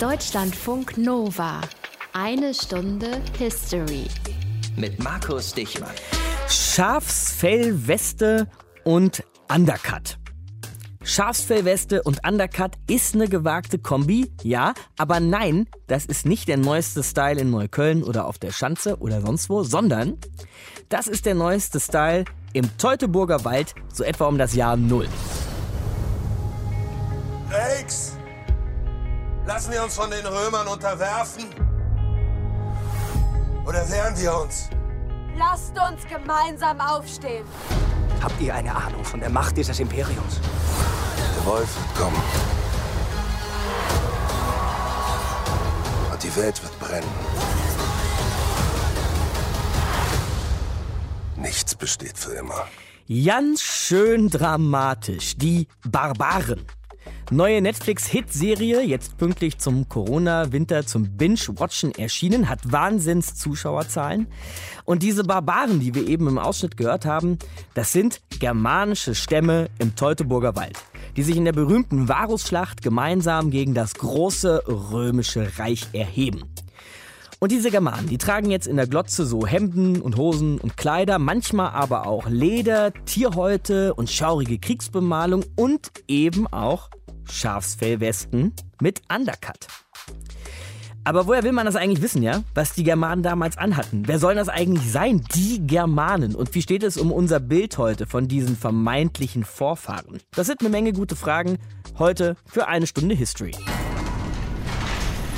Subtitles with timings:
[0.00, 1.60] Deutschlandfunk Nova.
[2.12, 4.06] Eine Stunde History.
[4.76, 5.90] Mit Markus Dichmann.
[6.48, 8.46] Schafsfellweste
[8.84, 10.18] und Undercut.
[11.02, 17.02] Schafsfellweste und Undercut ist eine gewagte Kombi, ja, aber nein, das ist nicht der neueste
[17.02, 20.16] Style in Neukölln oder auf der Schanze oder sonst wo, sondern
[20.90, 25.08] das ist der neueste Style im Teutoburger Wald, so etwa um das Jahr Null.
[27.50, 28.17] Rex!
[29.48, 31.44] Lassen wir uns von den Römern unterwerfen?
[33.66, 34.68] Oder wehren wir uns?
[35.38, 37.46] Lasst uns gemeinsam aufstehen.
[38.22, 40.38] Habt ihr eine Ahnung von der Macht dieses Imperiums?
[41.34, 42.22] Der Wolf wird kommen.
[46.12, 47.08] Und die Welt wird brennen.
[51.36, 52.68] Nichts besteht für immer.
[53.08, 55.38] Ganz schön dramatisch.
[55.38, 56.66] Die Barbaren.
[57.30, 64.26] Neue Netflix-Hit-Serie, jetzt pünktlich zum Corona-Winter zum Binge-Watchen erschienen, hat Wahnsinns-Zuschauerzahlen.
[64.84, 67.38] Und diese Barbaren, die wir eben im Ausschnitt gehört haben,
[67.74, 70.78] das sind germanische Stämme im Teutoburger Wald,
[71.16, 76.44] die sich in der berühmten Varusschlacht gemeinsam gegen das große römische Reich erheben.
[77.40, 81.20] Und diese Germanen, die tragen jetzt in der Glotze so Hemden und Hosen und Kleider,
[81.20, 86.90] manchmal aber auch Leder, Tierhäute und schaurige Kriegsbemalung und eben auch
[87.30, 89.68] Schafsfellwesten mit Undercut.
[91.04, 92.42] Aber woher will man das eigentlich wissen, ja?
[92.54, 94.02] Was die Germanen damals anhatten?
[94.06, 95.24] Wer sollen das eigentlich sein?
[95.34, 96.34] Die Germanen.
[96.34, 100.18] Und wie steht es um unser Bild heute von diesen vermeintlichen Vorfahren?
[100.32, 101.58] Das sind eine Menge gute Fragen
[101.98, 103.52] heute für eine Stunde History.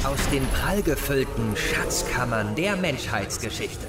[0.02, 3.86] Aus den prallgefüllten Schatzkammern der Menschheitsgeschichte.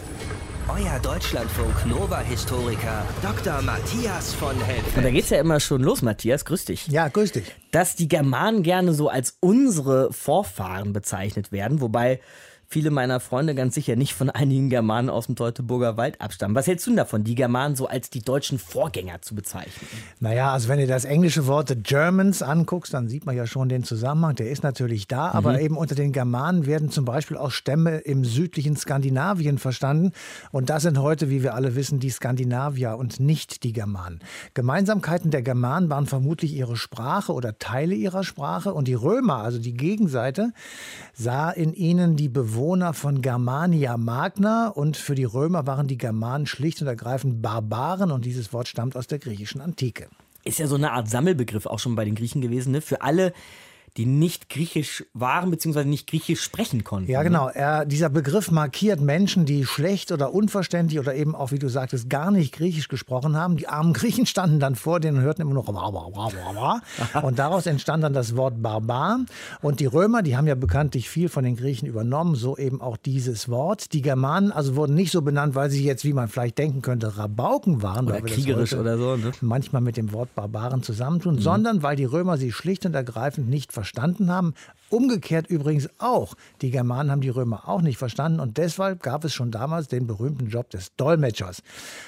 [0.67, 3.61] Euer Deutschlandfunk Nova-Historiker Dr.
[3.61, 5.13] Matthias von Und da Helfeld.
[5.13, 6.45] geht's ja immer schon los, Matthias.
[6.45, 6.87] Grüß dich.
[6.87, 7.55] Ja, grüß dich.
[7.71, 12.19] dass die Germanen gerne so als unsere Vorfahren bezeichnet werden, wobei
[12.71, 16.55] viele meiner Freunde ganz sicher nicht von einigen Germanen aus dem Teutoburger Wald abstammen.
[16.55, 19.89] Was hältst du denn davon, die Germanen so als die deutschen Vorgänger zu bezeichnen?
[20.21, 23.67] Naja, also wenn du das englische Wort the Germans anguckst, dann sieht man ja schon
[23.67, 24.35] den Zusammenhang.
[24.35, 28.23] Der ist natürlich da, aber eben unter den Germanen werden zum Beispiel auch Stämme im
[28.23, 30.13] südlichen Skandinavien verstanden.
[30.51, 34.21] Und das sind heute, wie wir alle wissen, die Skandinavier und nicht die Germanen.
[34.53, 38.73] Gemeinsamkeiten der Germanen waren vermutlich ihre Sprache oder Teile ihrer Sprache.
[38.73, 40.53] Und die Römer, also die Gegenseite,
[41.13, 42.60] sah in ihnen die Bewohner
[42.93, 44.67] von Germania Magna.
[44.67, 48.11] Und für die Römer waren die Germanen schlicht und ergreifend Barbaren.
[48.11, 50.09] Und dieses Wort stammt aus der griechischen Antike.
[50.43, 52.81] Ist ja so eine Art Sammelbegriff auch schon bei den Griechen gewesen, ne?
[52.81, 53.33] Für alle,
[53.97, 57.11] die nicht griechisch waren, beziehungsweise nicht griechisch sprechen konnten.
[57.11, 57.49] Ja, genau.
[57.49, 62.09] Er, dieser Begriff markiert Menschen, die schlecht oder unverständlich oder eben auch, wie du sagtest,
[62.09, 63.57] gar nicht Griechisch gesprochen haben.
[63.57, 66.79] Die armen Griechen standen dann vor denen und hörten immer noch bla, bla, bla, bla,
[67.11, 67.21] bla.
[67.21, 69.19] und daraus entstand dann das Wort Barbar.
[69.61, 72.95] Und die Römer, die haben ja bekanntlich viel von den Griechen übernommen, so eben auch
[72.95, 73.91] dieses Wort.
[73.91, 77.17] Die Germanen also wurden nicht so benannt, weil sie jetzt, wie man vielleicht denken könnte,
[77.17, 78.07] Rabauken waren.
[78.07, 79.31] Oder kriegerisch oder so, ne?
[79.41, 83.73] Manchmal mit dem Wort Barbaren zusammentun, sondern weil die Römer sie schlicht und ergreifend nicht
[83.73, 84.53] verstanden haben.
[84.89, 86.35] Umgekehrt übrigens auch.
[86.61, 90.07] Die Germanen haben die Römer auch nicht verstanden und deshalb gab es schon damals den
[90.07, 91.63] berühmten Job des Dolmetschers.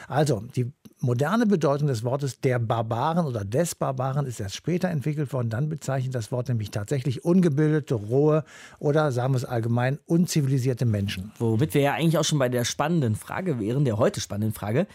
[0.08, 5.32] Also die moderne Bedeutung des Wortes der Barbaren oder des Barbaren ist erst später entwickelt
[5.34, 5.50] worden.
[5.50, 8.44] Dann bezeichnet das Wort nämlich tatsächlich ungebildete, rohe
[8.80, 11.32] oder sagen wir es allgemein unzivilisierte Menschen.
[11.40, 14.88] Womit wir ja eigentlich auch schon bei der spannenden Frage wären, der heute spannenden Frage,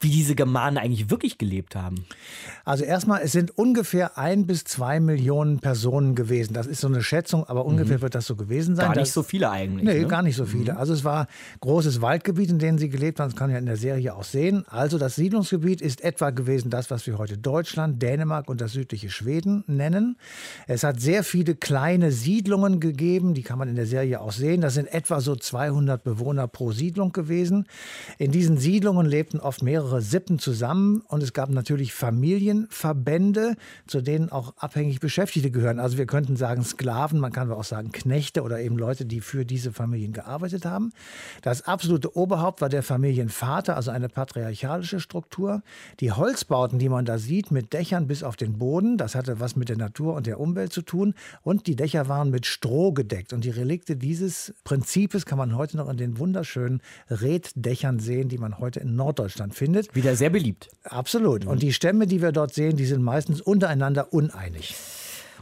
[0.00, 2.06] wie diese Germanen eigentlich wirklich gelebt haben.
[2.64, 6.54] Also erstmal, es sind ungefähr ein bis zwei Millionen Personen gewesen.
[6.54, 8.86] Das ist so eine Schätzung, aber ungefähr wird das so gewesen sein.
[8.86, 9.84] Gar nicht Das- so viele eigentlich.
[9.84, 10.06] Nee, ne?
[10.08, 10.78] gar nicht so viele.
[10.78, 11.26] Also es war
[11.60, 13.28] großes Waldgebiet, in dem sie gelebt haben.
[13.30, 14.64] Das kann man ja in der Serie auch sehen.
[14.68, 19.10] Also das Siedlungsgebiet ist etwa gewesen das, was wir heute Deutschland, Dänemark und das südliche
[19.10, 20.16] Schweden nennen.
[20.66, 24.62] Es hat sehr viele kleine Siedlungen gegeben, die kann man in der Serie auch sehen.
[24.62, 27.66] Das sind etwa so 200 Bewohner pro Siedlung gewesen.
[28.16, 33.56] In diesen Siedlungen lebten oft mehrere Sippen zusammen und es gab natürlich Familienverbände,
[33.88, 35.80] zu denen auch abhängig Beschäftigte gehören.
[35.80, 39.20] Also wir könnten sagen Sklaven, man kann aber auch sagen Knechte oder eben Leute, die
[39.20, 40.92] für diese Familien gearbeitet haben.
[41.42, 45.62] Das absolute Oberhaupt war der Familienvater, also eine patriarchalische Struktur.
[45.98, 49.56] Die Holzbauten, die man da sieht, mit Dächern bis auf den Boden, das hatte was
[49.56, 51.14] mit der Natur und der Umwelt zu tun.
[51.42, 53.32] Und die Dächer waren mit Stroh gedeckt.
[53.32, 58.38] Und die Relikte dieses Prinzips kann man heute noch in den wunderschönen Reddächern sehen, die
[58.38, 59.79] man heute in Norddeutschland findet.
[59.92, 60.68] Wieder sehr beliebt.
[60.84, 61.46] Absolut.
[61.46, 64.74] Und die Stämme, die wir dort sehen, die sind meistens untereinander uneinig.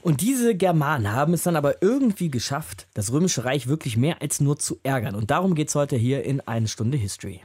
[0.03, 4.41] Und diese Germanen haben es dann aber irgendwie geschafft, das Römische Reich wirklich mehr als
[4.41, 5.15] nur zu ärgern.
[5.15, 7.41] Und darum geht es heute hier in eine Stunde History.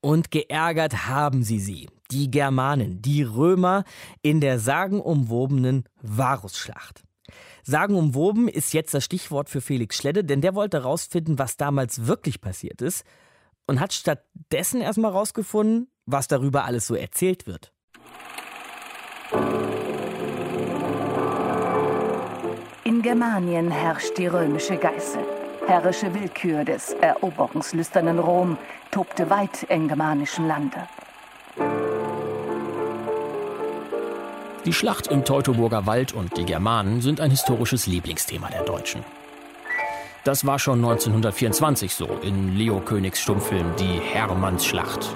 [0.00, 3.84] Und geärgert haben sie sie, die Germanen, die Römer
[4.20, 7.02] in der sagenumwobenen Varusschlacht.
[7.62, 12.42] Sagenumwoben ist jetzt das Stichwort für Felix Schledde, denn der wollte herausfinden, was damals wirklich
[12.42, 13.04] passiert ist
[13.66, 17.72] und hat stattdessen erstmal herausgefunden, was darüber alles so erzählt wird.
[22.84, 25.22] In Germanien herrscht die römische Geißel.
[25.66, 28.58] Herrische Willkür des eroberungslüsternen Rom
[28.90, 30.86] tobte weit im germanischen Lande.
[34.66, 39.04] Die Schlacht im Teutoburger Wald und die Germanen sind ein historisches Lieblingsthema der Deutschen.
[40.24, 45.14] Das war schon 1924 so in Leo Königs Stummfilm Die Hermannsschlacht.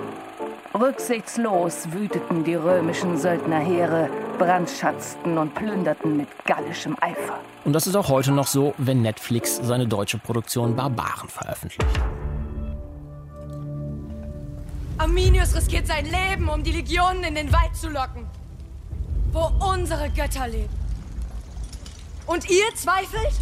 [0.78, 7.40] Rücksichtslos wüteten die römischen Söldnerheere, brandschatzten und plünderten mit gallischem Eifer.
[7.64, 11.88] Und das ist auch heute noch so, wenn Netflix seine deutsche Produktion Barbaren veröffentlicht.
[14.98, 18.26] Arminius riskiert sein Leben, um die Legionen in den Wald zu locken,
[19.32, 20.68] wo unsere Götter leben.
[22.26, 23.32] Und ihr zweifelt?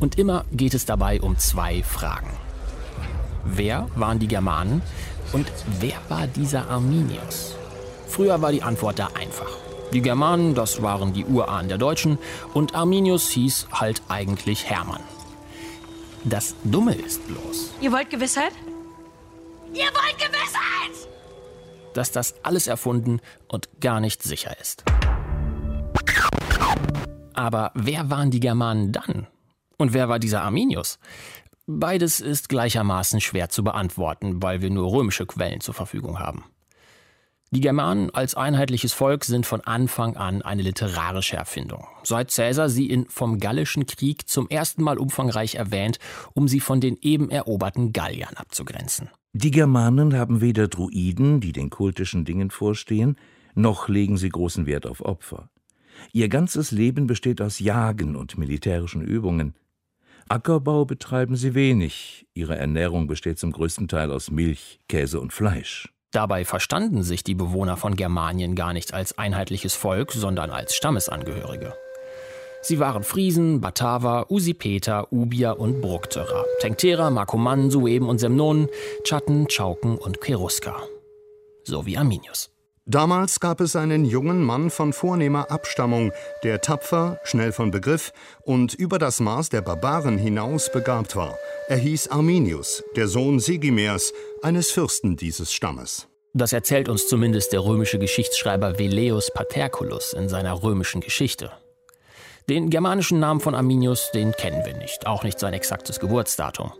[0.00, 2.30] Und immer geht es dabei um zwei Fragen.
[3.44, 4.82] Wer waren die Germanen
[5.32, 5.50] und
[5.80, 7.56] wer war dieser Arminius?
[8.06, 9.50] Früher war die Antwort da einfach.
[9.92, 12.18] Die Germanen, das waren die Urahnen der Deutschen
[12.52, 15.02] und Arminius hieß halt eigentlich Hermann.
[16.24, 17.70] Das Dumme ist bloß.
[17.80, 18.52] Ihr wollt Gewissheit?
[19.72, 21.08] Ihr wollt Gewissheit!
[21.94, 24.84] Dass das alles erfunden und gar nicht sicher ist.
[27.34, 29.26] Aber wer waren die Germanen dann?
[29.78, 30.98] Und wer war dieser Arminius?
[31.66, 36.44] Beides ist gleichermaßen schwer zu beantworten, weil wir nur römische Quellen zur Verfügung haben.
[37.50, 41.86] Die Germanen als einheitliches Volk sind von Anfang an eine literarische Erfindung.
[42.02, 45.98] Seit Caesar sie in Vom Gallischen Krieg zum ersten Mal umfangreich erwähnt,
[46.34, 49.08] um sie von den eben eroberten Galliern abzugrenzen.
[49.32, 53.16] Die Germanen haben weder Druiden, die den kultischen Dingen vorstehen,
[53.54, 55.48] noch legen sie großen Wert auf Opfer.
[56.12, 59.54] Ihr ganzes Leben besteht aus Jagen und militärischen Übungen.
[60.30, 62.26] Ackerbau betreiben sie wenig.
[62.34, 65.92] Ihre Ernährung besteht zum größten Teil aus Milch, Käse und Fleisch.
[66.10, 71.74] Dabei verstanden sich die Bewohner von Germanien gar nicht als einheitliches Volk, sondern als Stammesangehörige.
[72.62, 78.68] Sie waren Friesen, Bataver, Usipeter, Ubier und Bructerer, Tencterer, Markomannen, Sueben und Semnonen,
[79.04, 80.76] Chatten, Chauken und Cherusker.
[81.64, 82.50] So wie Arminius.
[82.90, 86.10] Damals gab es einen jungen Mann von vornehmer Abstammung,
[86.42, 91.36] der tapfer, schnell von Begriff und über das Maß der Barbaren hinaus begabt war.
[91.68, 96.08] Er hieß Arminius, der Sohn Sigimers, eines Fürsten dieses Stammes.
[96.32, 101.52] Das erzählt uns zumindest der römische Geschichtsschreiber Veleus Paterculus in seiner römischen Geschichte.
[102.48, 106.72] Den germanischen Namen von Arminius, den kennen wir nicht, auch nicht sein exaktes Geburtsdatum.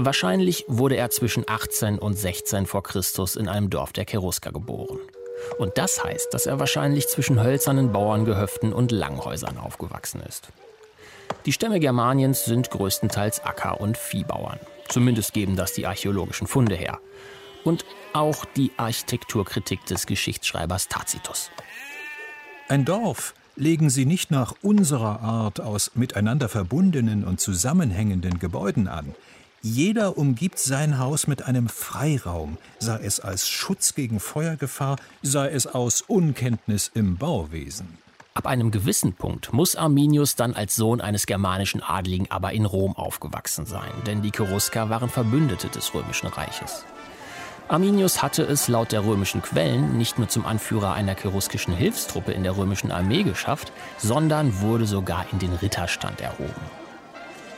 [0.00, 5.00] Wahrscheinlich wurde er zwischen 18 und 16 vor Christus in einem Dorf der Cherusker geboren.
[5.58, 10.50] Und das heißt, dass er wahrscheinlich zwischen hölzernen Bauerngehöften und Langhäusern aufgewachsen ist.
[11.46, 14.60] Die Stämme Germaniens sind größtenteils Acker- und Viehbauern.
[14.86, 17.00] Zumindest geben das die archäologischen Funde her.
[17.64, 21.50] Und auch die Architekturkritik des Geschichtsschreibers Tacitus.
[22.68, 29.16] Ein Dorf legen sie nicht nach unserer Art aus miteinander verbundenen und zusammenhängenden Gebäuden an.
[29.60, 35.66] Jeder umgibt sein Haus mit einem Freiraum, sei es als Schutz gegen Feuergefahr, sei es
[35.66, 37.98] aus Unkenntnis im Bauwesen.
[38.34, 42.94] Ab einem gewissen Punkt muss Arminius dann als Sohn eines germanischen Adligen aber in Rom
[42.94, 46.84] aufgewachsen sein, denn die Cherusker waren Verbündete des römischen Reiches.
[47.66, 52.44] Arminius hatte es laut der römischen Quellen nicht nur zum Anführer einer cheruskischen Hilfstruppe in
[52.44, 56.77] der römischen Armee geschafft, sondern wurde sogar in den Ritterstand erhoben.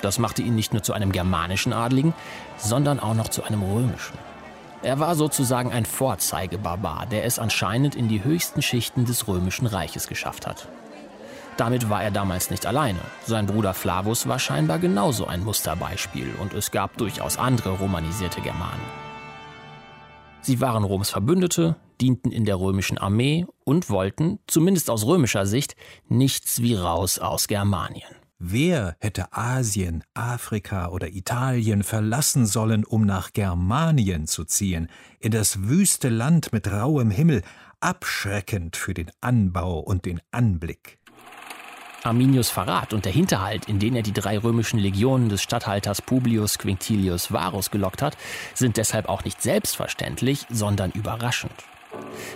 [0.02, 2.14] Das machte ihn nicht nur zu einem germanischen Adligen,
[2.56, 4.18] sondern auch noch zu einem römischen.
[4.82, 10.06] Er war sozusagen ein Vorzeigebarbar, der es anscheinend in die höchsten Schichten des römischen Reiches
[10.06, 10.68] geschafft hat.
[11.58, 13.00] Damit war er damals nicht alleine.
[13.26, 18.80] Sein Bruder Flavus war scheinbar genauso ein Musterbeispiel und es gab durchaus andere romanisierte Germanen.
[20.40, 25.76] Sie waren Roms Verbündete, dienten in der römischen Armee und wollten, zumindest aus römischer Sicht,
[26.08, 28.19] nichts wie raus aus Germanien.
[28.42, 35.64] Wer hätte Asien, Afrika oder Italien verlassen sollen, um nach Germanien zu ziehen, in das
[35.64, 37.42] wüste Land mit rauem Himmel,
[37.80, 40.98] abschreckend für den Anbau und den Anblick?
[42.02, 46.56] Arminius Verrat und der Hinterhalt, in den er die drei römischen Legionen des Statthalters Publius
[46.56, 48.16] Quinctilius Varus gelockt hat,
[48.54, 51.52] sind deshalb auch nicht selbstverständlich, sondern überraschend.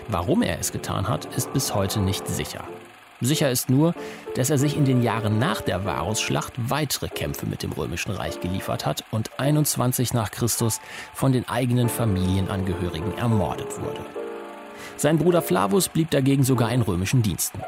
[0.08, 2.68] Warum er es getan hat, ist bis heute nicht sicher.
[3.20, 3.94] Sicher ist nur,
[4.34, 8.40] dass er sich in den Jahren nach der Varusschlacht weitere Kämpfe mit dem Römischen Reich
[8.40, 10.80] geliefert hat und 21 nach Christus
[11.14, 14.04] von den eigenen Familienangehörigen ermordet wurde.
[14.96, 17.60] Sein Bruder Flavus blieb dagegen sogar in römischen Diensten.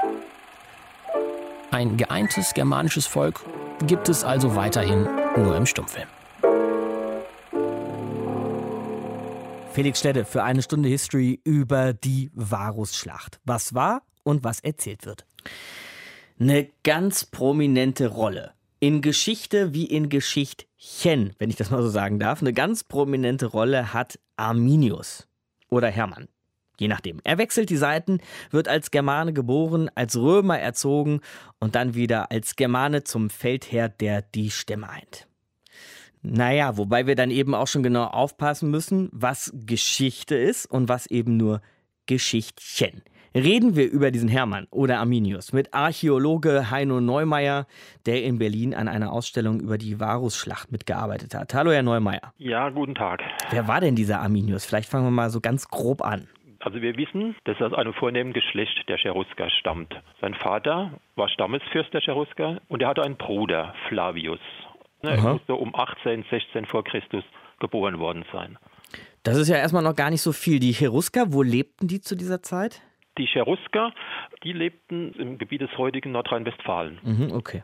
[1.71, 3.41] Ein geeintes germanisches Volk
[3.87, 6.09] gibt es also weiterhin nur im Stummfilm.
[9.73, 13.41] Felix Stedde für eine Stunde History über die Varusschlacht.
[13.45, 15.27] Was war und was erzählt wird.
[16.39, 22.19] Eine ganz prominente Rolle in Geschichte wie in Geschichtchen, wenn ich das mal so sagen
[22.19, 25.27] darf, eine ganz prominente Rolle hat Arminius
[25.69, 26.29] oder Hermann.
[26.79, 27.21] Je nachdem.
[27.25, 31.21] Er wechselt die Seiten, wird als Germane geboren, als Römer erzogen
[31.59, 35.27] und dann wieder als Germane zum Feldherr, der die Stämme eint.
[36.21, 41.07] Naja, wobei wir dann eben auch schon genau aufpassen müssen, was Geschichte ist und was
[41.07, 41.63] eben nur
[42.05, 43.03] Geschichtchen.
[43.37, 47.67] Reden wir über diesen Hermann oder Arminius mit Archäologe Heino Neumeier,
[48.07, 51.53] der in Berlin an einer Ausstellung über die Varusschlacht mitgearbeitet hat.
[51.53, 52.33] Hallo, Herr Neumeier.
[52.39, 53.21] Ja, guten Tag.
[53.51, 54.65] Wer war denn dieser Arminius?
[54.65, 56.29] Vielleicht fangen wir mal so ganz grob an.
[56.61, 59.95] Also wir wissen, dass er aus einem vornehmen Geschlecht der Cherusker stammt.
[60.23, 64.41] Sein Vater war Stammesfürst der Cherusker und er hatte einen Bruder, Flavius.
[65.03, 67.23] Er muss so um 18, 16 vor Christus
[67.61, 68.57] geboren worden sein.
[69.25, 70.59] Das ist ja erstmal noch gar nicht so viel.
[70.59, 72.81] Die Cherusker, wo lebten die zu dieser Zeit?
[73.19, 73.93] Die Cherusker,
[74.45, 76.99] die lebten im Gebiet des heutigen Nordrhein-Westfalen.
[77.03, 77.63] Mhm, okay.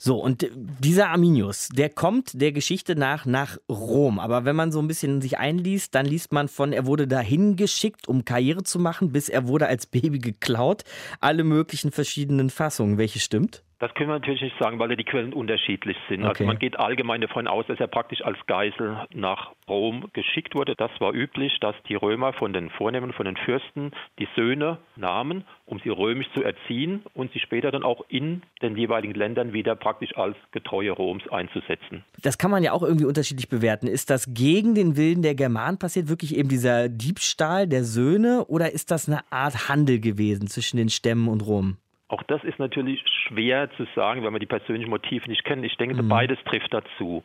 [0.00, 4.20] So, und dieser Arminius, der kommt der Geschichte nach nach Rom.
[4.20, 7.56] Aber wenn man so ein bisschen sich einliest, dann liest man von, er wurde dahin
[7.56, 10.84] geschickt, um Karriere zu machen, bis er wurde als Baby geklaut.
[11.20, 12.96] Alle möglichen verschiedenen Fassungen.
[12.96, 13.64] Welche stimmt?
[13.80, 16.24] Das können wir natürlich nicht sagen, weil ja die Quellen unterschiedlich sind.
[16.24, 16.42] Also Okay.
[16.42, 20.74] Also man geht allgemein davon aus, dass er praktisch als Geisel nach Rom geschickt wurde.
[20.76, 25.44] Das war üblich, dass die Römer von den Vornehmen, von den Fürsten die Söhne nahmen,
[25.64, 29.74] um sie römisch zu erziehen und sie später dann auch in den jeweiligen Ländern wieder
[29.76, 32.04] praktisch als Getreue Roms einzusetzen.
[32.22, 33.86] Das kann man ja auch irgendwie unterschiedlich bewerten.
[33.86, 38.72] Ist das gegen den Willen der Germanen passiert, wirklich eben dieser Diebstahl der Söhne, oder
[38.72, 41.76] ist das eine Art Handel gewesen zwischen den Stämmen und Rom?
[42.08, 45.64] Auch das ist natürlich schwer zu sagen, wenn man die persönlichen Motive nicht kennt.
[45.64, 46.08] Ich denke, Mhm.
[46.08, 47.22] beides trifft dazu.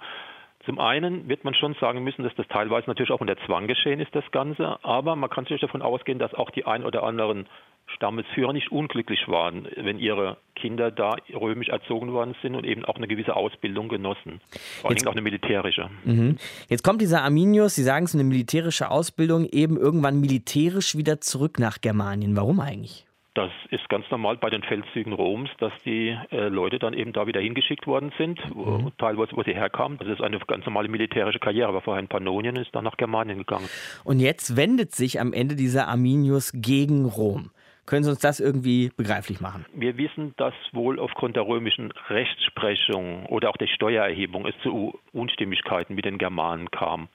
[0.66, 4.00] Zum einen wird man schon sagen müssen, dass das teilweise natürlich auch unter Zwang geschehen
[4.00, 4.78] ist, das Ganze.
[4.84, 7.48] Aber man kann natürlich davon ausgehen, dass auch die ein oder anderen
[7.88, 12.96] Stammesführer nicht unglücklich waren, wenn ihre Kinder da römisch erzogen worden sind und eben auch
[12.96, 14.42] eine gewisse Ausbildung genossen.
[14.82, 15.90] Vor allem auch eine militärische.
[16.04, 16.38] Mhm.
[16.70, 21.60] Jetzt kommt dieser Arminius, Sie sagen es, eine militärische Ausbildung, eben irgendwann militärisch wieder zurück
[21.60, 22.36] nach Germanien.
[22.36, 23.06] Warum eigentlich?
[23.36, 27.26] Das ist ganz normal bei den Feldzügen Roms, dass die äh, Leute dann eben da
[27.26, 29.98] wieder hingeschickt worden sind, wo, teilweise wo sie herkamen.
[29.98, 33.40] Das ist eine ganz normale militärische Karriere, aber vorher in Pannonien ist dann nach Germanien
[33.40, 33.68] gegangen.
[34.04, 37.50] Und jetzt wendet sich am Ende dieser Arminius gegen Rom.
[37.86, 39.66] Können Sie uns das irgendwie begreiflich machen?
[39.74, 45.96] Wir wissen, dass wohl aufgrund der römischen Rechtsprechung oder auch der Steuererhebung es zu Unstimmigkeiten
[45.96, 47.10] mit den Germanen kam.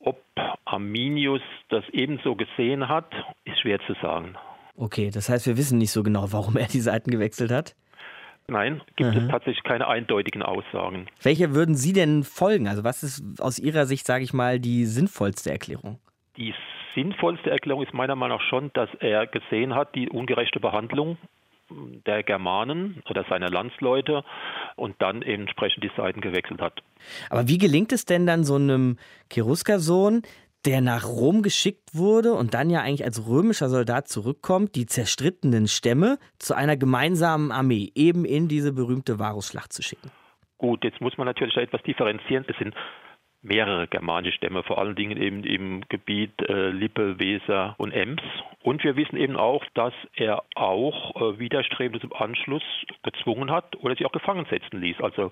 [0.00, 0.20] Ob
[0.64, 3.12] Arminius das ebenso gesehen hat,
[3.44, 4.36] ist schwer zu sagen.
[4.76, 7.74] Okay, das heißt, wir wissen nicht so genau, warum er die Seiten gewechselt hat.
[8.48, 9.18] Nein, gibt Aha.
[9.18, 11.06] es tatsächlich keine eindeutigen Aussagen.
[11.22, 12.68] Welche würden Sie denn folgen?
[12.68, 15.98] Also was ist aus Ihrer Sicht, sage ich mal, die sinnvollste Erklärung?
[16.36, 16.54] Die
[16.96, 21.18] sinnvollste Erklärung ist meiner Meinung nach schon, dass er gesehen hat, die ungerechte Behandlung
[22.06, 24.24] der Germanen oder seiner Landsleute
[24.76, 26.82] und dann entsprechend die Seiten gewechselt hat.
[27.30, 28.98] Aber wie gelingt es denn dann so einem
[29.32, 30.22] Cherusker-Sohn,
[30.64, 35.68] der nach Rom geschickt wurde und dann ja eigentlich als römischer Soldat zurückkommt, die zerstrittenen
[35.68, 40.10] Stämme zu einer gemeinsamen Armee eben in diese berühmte Varusschlacht zu schicken?
[40.58, 42.44] Gut, jetzt muss man natürlich da etwas differenzieren.
[42.48, 42.74] Es sind
[43.46, 48.22] mehrere germanische Stämme, vor allen Dingen eben im Gebiet äh, Lippe, Weser und Ems.
[48.62, 52.62] Und wir wissen eben auch, dass er auch äh, Widerstrebende zum Anschluss
[53.02, 55.00] gezwungen hat oder sie auch gefangen setzen ließ.
[55.00, 55.30] Also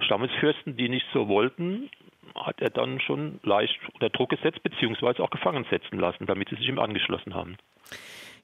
[0.00, 1.90] Stammesfürsten, die nicht so wollten,
[2.34, 6.56] hat er dann schon leicht unter Druck gesetzt, beziehungsweise auch gefangen setzen lassen, damit sie
[6.56, 7.56] sich ihm angeschlossen haben.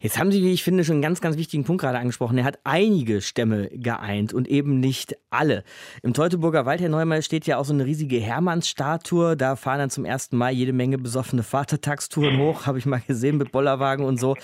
[0.00, 2.38] Jetzt haben Sie, wie ich finde, schon einen ganz, ganz wichtigen Punkt gerade angesprochen.
[2.38, 5.64] Er hat einige Stämme geeint und eben nicht alle.
[6.04, 9.36] Im Teutoburger Wald, Herr Neumann, steht ja auch so eine riesige Hermannsstatue.
[9.36, 13.38] Da fahren dann zum ersten Mal jede Menge besoffene Vatertagstouren hoch, habe ich mal gesehen
[13.38, 14.36] mit Bollerwagen und so.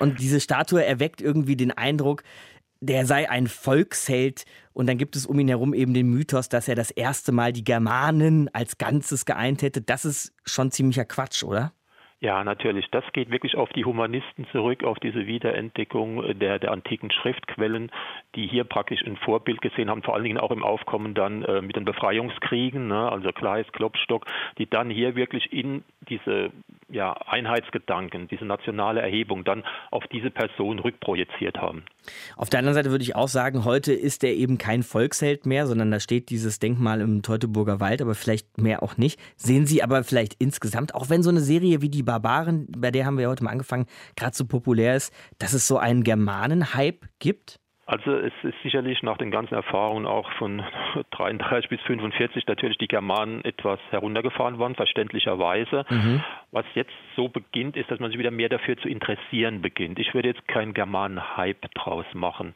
[0.00, 2.22] Und diese Statue erweckt irgendwie den Eindruck,
[2.80, 4.44] der sei ein Volksheld.
[4.72, 7.52] Und dann gibt es um ihn herum eben den Mythos, dass er das erste Mal
[7.52, 9.82] die Germanen als Ganzes geeint hätte.
[9.82, 11.74] Das ist schon ziemlicher Quatsch, oder?
[12.24, 12.86] Ja, natürlich.
[12.90, 17.92] Das geht wirklich auf die Humanisten zurück, auf diese Wiederentdeckung der, der antiken Schriftquellen,
[18.34, 21.60] die hier praktisch ein Vorbild gesehen haben, vor allen Dingen auch im Aufkommen dann äh,
[21.60, 24.24] mit den Befreiungskriegen, ne, also Kleist, Klopstock,
[24.56, 26.50] die dann hier wirklich in diese
[26.88, 31.84] ja, Einheitsgedanken, diese nationale Erhebung dann auf diese Person rückprojiziert haben.
[32.36, 35.66] Auf der anderen Seite würde ich auch sagen, heute ist er eben kein Volksheld mehr,
[35.66, 39.18] sondern da steht dieses Denkmal im Teutoburger Wald, aber vielleicht mehr auch nicht.
[39.36, 43.06] Sehen Sie aber vielleicht insgesamt, auch wenn so eine Serie wie die Barbaren, bei der
[43.06, 47.06] haben wir ja heute mal angefangen, gerade so populär ist, dass es so einen Germanen-Hype
[47.18, 47.60] gibt?
[47.86, 50.62] Also es ist sicherlich nach den ganzen Erfahrungen auch von
[51.10, 55.84] 33 bis 45 natürlich die Germanen etwas heruntergefahren worden, verständlicherweise.
[55.90, 56.22] Mhm.
[56.50, 59.98] Was jetzt so beginnt, ist, dass man sich wieder mehr dafür zu interessieren beginnt.
[59.98, 62.54] Ich würde jetzt keinen Germanen-Hype draus machen.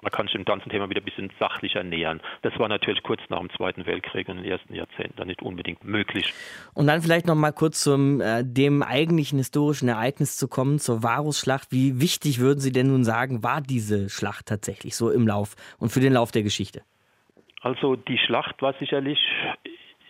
[0.00, 2.20] Man kann sich dem ganzen Thema wieder ein bisschen sachlicher nähern.
[2.42, 5.42] Das war natürlich kurz nach dem Zweiten Weltkrieg und in den ersten Jahrzehnten dann nicht
[5.42, 6.32] unbedingt möglich.
[6.74, 11.02] Und dann vielleicht noch mal kurz zum äh, dem eigentlichen historischen Ereignis zu kommen, zur
[11.02, 11.72] Varusschlacht.
[11.72, 15.90] Wie wichtig würden Sie denn nun sagen, war diese Schlacht tatsächlich so im Lauf und
[15.90, 16.82] für den Lauf der Geschichte?
[17.60, 19.18] Also die Schlacht war sicherlich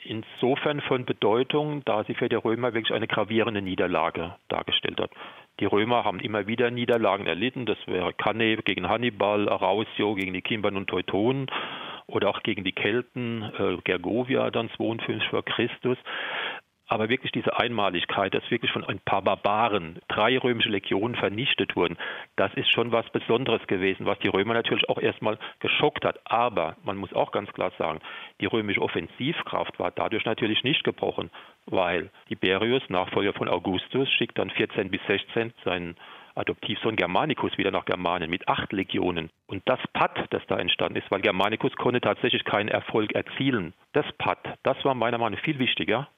[0.05, 5.11] insofern von Bedeutung, da sie für die Römer wirklich eine gravierende Niederlage dargestellt hat.
[5.61, 7.67] Die Römer haben immer wieder Niederlagen erlitten.
[7.67, 11.51] Das wäre Cannae gegen Hannibal, Arausio gegen die Kimbern und Teutonen
[12.07, 15.99] oder auch gegen die Kelten, äh, Gergovia dann 52 vor Christus.
[16.89, 21.99] Aber wirklich diese Einmaligkeit, dass wirklich von ein paar Barbaren drei römische Legionen vernichtet wurden,
[22.37, 26.19] das ist schon was Besonderes gewesen, was die Römer natürlich auch erstmal geschockt hat.
[26.25, 28.01] Aber man muss auch ganz klar sagen,
[28.41, 31.31] die römische Offensivkraft war dadurch natürlich nicht gebrochen,
[31.67, 35.95] weil Tiberius, Nachfolger von Augustus, schickt dann 14 bis 16 seinen
[36.37, 39.29] Adoptivsohn Germanicus wieder nach Germanien mit acht Legionen.
[39.47, 43.75] Und das Patt, das da entstanden ist, weil Germanicus konnte tatsächlich keinen Erfolg erzielen.
[43.93, 46.09] Das Patt, das war meiner Meinung nach viel wichtiger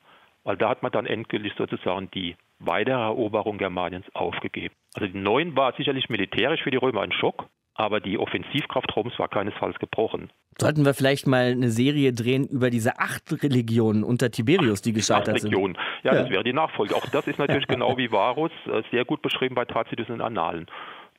[0.51, 4.75] weil da hat man dann endgültig sozusagen die weitere Eroberung Germaniens aufgegeben.
[4.95, 9.17] Also die Neuen war sicherlich militärisch für die Römer ein Schock, aber die Offensivkraft Roms
[9.21, 10.29] war keinesfalls gebrochen.
[10.59, 15.37] Sollten wir vielleicht mal eine Serie drehen über diese acht Religionen unter Tiberius, die gescheitert
[15.37, 15.77] acht Religionen.
[15.77, 15.85] sind?
[16.03, 16.97] Ja, ja, das wäre die Nachfolge.
[16.97, 20.67] Auch das ist natürlich genau wie Varus äh, sehr gut beschrieben bei Tacitus in Annalen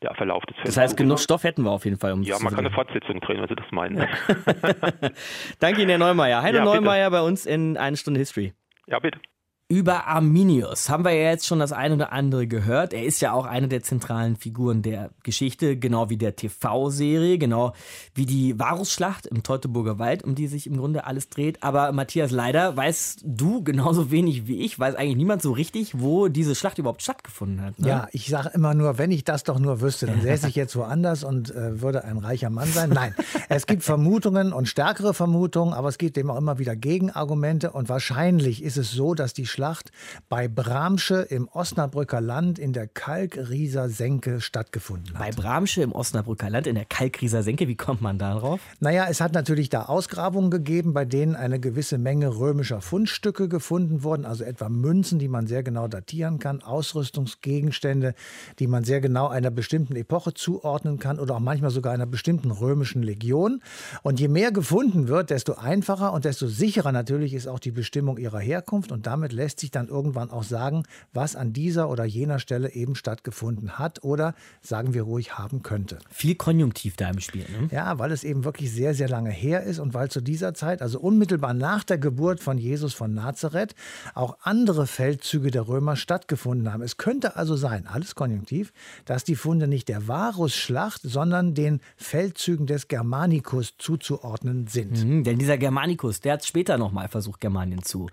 [0.01, 0.75] der Verlauf des Films.
[0.75, 2.11] Das heißt, genug Stoff hätten wir auf jeden Fall.
[2.11, 3.97] Um ja, man kann eine Fortsetzung drehen, wenn Sie das meinen.
[5.59, 6.41] Danke Ihnen, Herr Neumeier.
[6.41, 8.53] Heide ja, Neumeier bei uns in Eine Stunde History.
[8.91, 9.30] Ja, bitte.
[9.71, 12.91] Über Arminius haben wir ja jetzt schon das eine oder andere gehört.
[12.91, 17.71] Er ist ja auch eine der zentralen Figuren der Geschichte, genau wie der TV-Serie, genau
[18.13, 21.63] wie die Varusschlacht im Teutoburger Wald, um die sich im Grunde alles dreht.
[21.63, 26.27] Aber Matthias, leider weißt du genauso wenig wie ich, weiß eigentlich niemand so richtig, wo
[26.27, 27.79] diese Schlacht überhaupt stattgefunden hat.
[27.79, 27.87] Ne?
[27.87, 30.75] Ja, ich sage immer nur, wenn ich das doch nur wüsste, dann säße ich jetzt
[30.75, 32.89] woanders und äh, würde ein reicher Mann sein.
[32.89, 33.15] Nein,
[33.47, 37.87] es gibt Vermutungen und stärkere Vermutungen, aber es gibt eben auch immer wieder Gegenargumente und
[37.87, 39.91] wahrscheinlich ist es so, dass die Schlacht Schlacht
[40.27, 45.19] bei Bramsche im Osnabrücker Land in der Kalkrieser Senke stattgefunden hat.
[45.19, 48.59] Bei Bramsche im Osnabrücker Land in der Kalkrieser Senke, wie kommt man darauf?
[48.79, 54.01] Naja, es hat natürlich da Ausgrabungen gegeben, bei denen eine gewisse Menge römischer Fundstücke gefunden
[54.01, 58.15] wurden, also etwa Münzen, die man sehr genau datieren kann, Ausrüstungsgegenstände,
[58.57, 62.49] die man sehr genau einer bestimmten Epoche zuordnen kann oder auch manchmal sogar einer bestimmten
[62.49, 63.61] römischen Legion.
[64.01, 68.17] Und je mehr gefunden wird, desto einfacher und desto sicherer natürlich ist auch die Bestimmung
[68.17, 72.05] ihrer Herkunft und damit lässt lässt sich dann irgendwann auch sagen, was an dieser oder
[72.05, 75.99] jener Stelle eben stattgefunden hat oder sagen wir ruhig haben könnte.
[76.09, 77.45] Viel Konjunktiv da im Spiel.
[77.51, 77.67] Ne?
[77.69, 80.81] Ja, weil es eben wirklich sehr, sehr lange her ist und weil zu dieser Zeit,
[80.81, 83.75] also unmittelbar nach der Geburt von Jesus von Nazareth,
[84.13, 86.81] auch andere Feldzüge der Römer stattgefunden haben.
[86.81, 88.71] Es könnte also sein, alles Konjunktiv,
[89.03, 95.03] dass die Funde nicht der Varusschlacht, sondern den Feldzügen des Germanicus zuzuordnen sind.
[95.03, 98.07] Mhm, denn dieser Germanicus, der hat später nochmal versucht, Germanien zu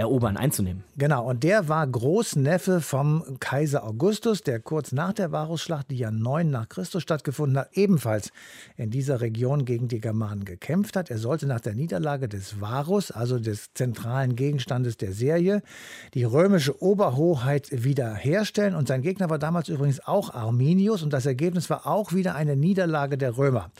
[0.00, 0.82] erobern, einzunehmen.
[0.96, 6.10] Genau, und der war Großneffe vom Kaiser Augustus, der kurz nach der Varusschlacht, die ja
[6.10, 8.32] 9 nach Christus stattgefunden hat, ebenfalls
[8.76, 11.10] in dieser Region gegen die Germanen gekämpft hat.
[11.10, 15.62] Er sollte nach der Niederlage des Varus, also des zentralen Gegenstandes der Serie,
[16.14, 18.74] die römische Oberhoheit wiederherstellen.
[18.74, 22.56] Und sein Gegner war damals übrigens auch Arminius und das Ergebnis war auch wieder eine
[22.56, 23.70] Niederlage der Römer.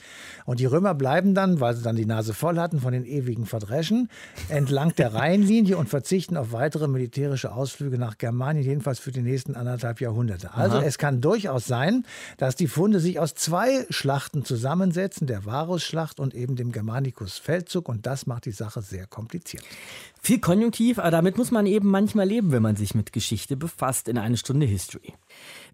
[0.44, 3.46] Und die Römer bleiben dann, weil sie dann die Nase voll hatten von den ewigen
[3.46, 4.10] Verdreschen,
[4.50, 9.54] entlang der Rheinlinie und verzichten auf weitere militärische Ausflüge nach Germanien, jedenfalls für die nächsten
[9.54, 10.54] anderthalb Jahrhunderte.
[10.54, 10.84] Also Aha.
[10.84, 12.04] es kann durchaus sein,
[12.36, 17.88] dass die Funde sich aus zwei Schlachten zusammensetzen, der Varusschlacht und eben dem Germanicus-Feldzug.
[17.88, 19.62] Und das macht die Sache sehr kompliziert.
[20.20, 24.08] Viel Konjunktiv, aber damit muss man eben manchmal leben, wenn man sich mit Geschichte befasst
[24.08, 25.14] in eine Stunde History.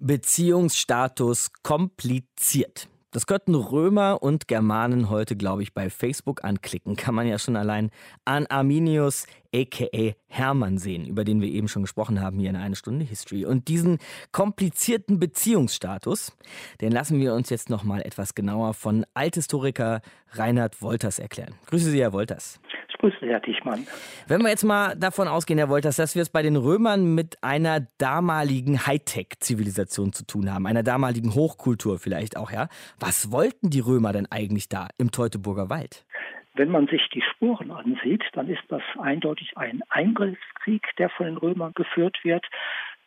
[0.01, 2.88] Beziehungsstatus kompliziert.
[3.17, 6.97] Das könnten Römer und Germanen heute, glaube ich, bei Facebook anklicken.
[6.97, 7.91] Kann man ja schon allein
[8.27, 12.77] an Arminius aka Hermann sehen, über den wir eben schon gesprochen haben hier in einer
[12.77, 13.47] Stunde History.
[13.47, 14.01] Und diesen
[14.33, 16.37] komplizierten Beziehungsstatus,
[16.83, 20.03] den lassen wir uns jetzt noch mal etwas genauer von Althistoriker
[20.33, 21.55] Reinhard Wolters erklären.
[21.69, 22.61] Grüße Sie, Herr Wolters.
[22.97, 23.87] Ich grüße Sie, Herr Tichmann.
[24.27, 27.37] Wenn wir jetzt mal davon ausgehen, Herr Wolters, dass wir es bei den Römern mit
[27.45, 32.69] einer damaligen Hightech-Zivilisation zu tun haben, einer damaligen Hochkultur vielleicht auch, ja.
[32.99, 36.07] Was wollten die Römer denn eigentlich da im Teutoburger Wald?
[36.55, 41.37] Wenn man sich die Spuren ansieht, dann ist das eindeutig ein Eingriffskrieg, der von den
[41.37, 42.47] Römern geführt wird.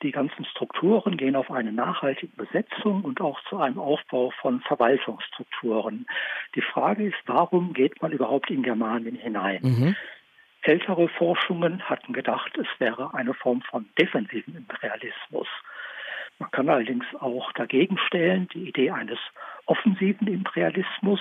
[0.01, 6.07] Die ganzen Strukturen gehen auf eine nachhaltige Besetzung und auch zu einem Aufbau von Verwaltungsstrukturen.
[6.55, 9.59] Die Frage ist, warum geht man überhaupt in Germanien hinein?
[9.61, 9.95] Mhm.
[10.61, 15.47] Ältere Forschungen hatten gedacht, es wäre eine Form von defensiven Imperialismus.
[16.39, 19.19] Man kann allerdings auch dagegen stellen die Idee eines
[19.65, 21.19] offensiven Imperialismus,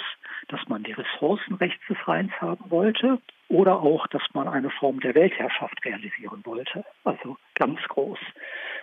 [0.49, 5.01] dass man die Ressourcen rechts des Rheins haben wollte oder auch, dass man eine Form
[5.01, 6.85] der Weltherrschaft realisieren wollte.
[7.05, 8.19] Also ganz groß.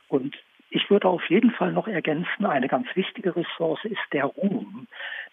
[0.10, 0.36] Und
[0.69, 4.88] ich würde auf jeden Fall noch ergänzen, eine ganz wichtige Ressource ist der Ruhm.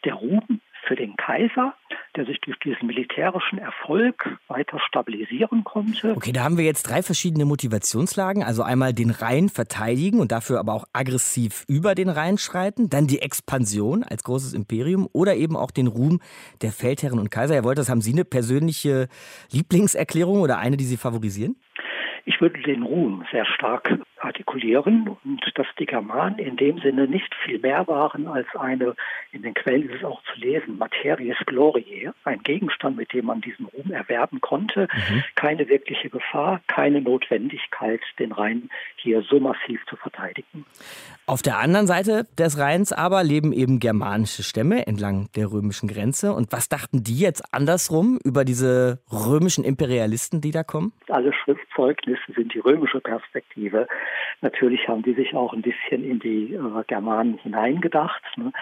[0.04, 1.74] Der Ruhm für den Kaiser,
[2.16, 6.14] der sich durch diesen militärischen Erfolg weiter stabilisieren konnte.
[6.16, 8.42] Okay, da haben wir jetzt drei verschiedene Motivationslagen.
[8.42, 12.90] Also einmal den Rhein verteidigen und dafür aber auch aggressiv über den Rhein schreiten.
[12.90, 16.20] Dann die Expansion als großes Imperium oder eben auch den Ruhm
[16.62, 17.54] der Feldherren und Kaiser.
[17.54, 19.08] Herr Wolters, haben Sie eine persönliche
[19.52, 21.56] Lieblingserklärung oder eine, die Sie favorisieren?
[22.24, 27.34] Ich würde den Ruhm sehr stark artikulieren und dass die Germanen in dem Sinne nicht
[27.44, 28.94] viel mehr waren als eine,
[29.32, 33.40] in den Quellen ist es auch zu lesen, Materiis Gloriae, ein Gegenstand, mit dem man
[33.40, 35.24] diesen Ruhm erwerben konnte, mhm.
[35.34, 40.64] keine wirkliche Gefahr, keine Notwendigkeit, den Rhein hier so massiv zu verteidigen.
[41.26, 46.32] Auf der anderen Seite des Rheins aber leben eben germanische Stämme entlang der römischen Grenze.
[46.32, 50.92] Und was dachten die jetzt andersrum über diese römischen Imperialisten, die da kommen?
[51.08, 53.86] Alle Schriftzeugnisse sind die römische Perspektive.
[54.40, 58.52] Natürlich haben die sich auch ein bisschen in die äh, Germanen hineingedacht, ne?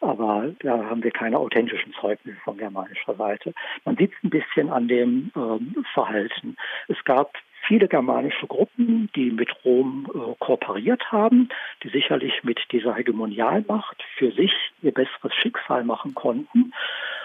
[0.00, 3.54] aber da haben wir keine authentischen Zeugnisse von germanischer Seite.
[3.84, 6.56] Man sieht es ein bisschen an dem ähm, Verhalten.
[6.88, 7.34] Es gab
[7.66, 11.48] viele germanische Gruppen, die mit Rom äh, kooperiert haben,
[11.82, 16.72] die sicherlich mit dieser Hegemonialmacht für sich ihr besseres Schicksal machen konnten.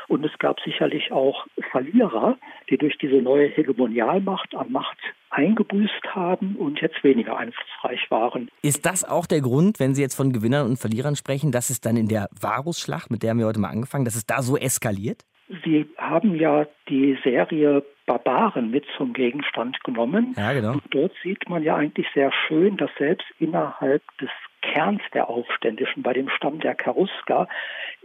[0.08, 2.38] Und es gab sicherlich auch Verlierer,
[2.70, 4.98] die durch diese neue Hegemonialmacht an Macht
[5.30, 8.50] eingebüßt haben und jetzt weniger einflussreich waren.
[8.62, 11.82] Ist das auch der Grund, wenn Sie jetzt von Gewinnern und Verlierern sprechen, dass es
[11.82, 14.58] dann in der Varusschlacht, mit der haben wir heute mal angefangen, dass es da so
[14.58, 15.26] eskaliert?
[15.64, 20.34] Sie haben ja die Serie Barbaren mit zum Gegenstand genommen.
[20.38, 20.74] Ja, genau.
[20.74, 24.30] Und dort sieht man ja eigentlich sehr schön, dass selbst innerhalb des
[24.74, 27.48] Kerns der Aufständischen, bei dem Stamm der Cherusker,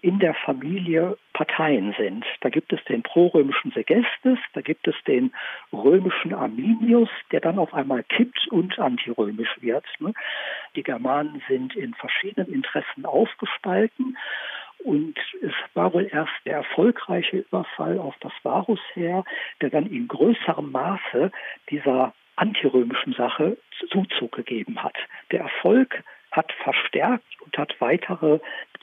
[0.02, 2.24] in der Familie Parteien sind.
[2.40, 5.32] Da gibt es den prorömischen Segestes, da gibt es den
[5.72, 9.84] römischen Arminius, der dann auf einmal kippt und antirömisch wird.
[9.98, 10.12] Ne?
[10.76, 14.16] Die Germanen sind in verschiedenen Interessen aufgespalten
[14.84, 19.24] und es war wohl erst der erfolgreiche Überfall auf das Varusheer,
[19.60, 21.30] der dann in größerem Maße
[21.70, 23.58] dieser antirömischen Sache
[23.90, 24.96] Zuzug gegeben hat.
[25.30, 28.38] Der Erfolg hat verstärkt und hat weitere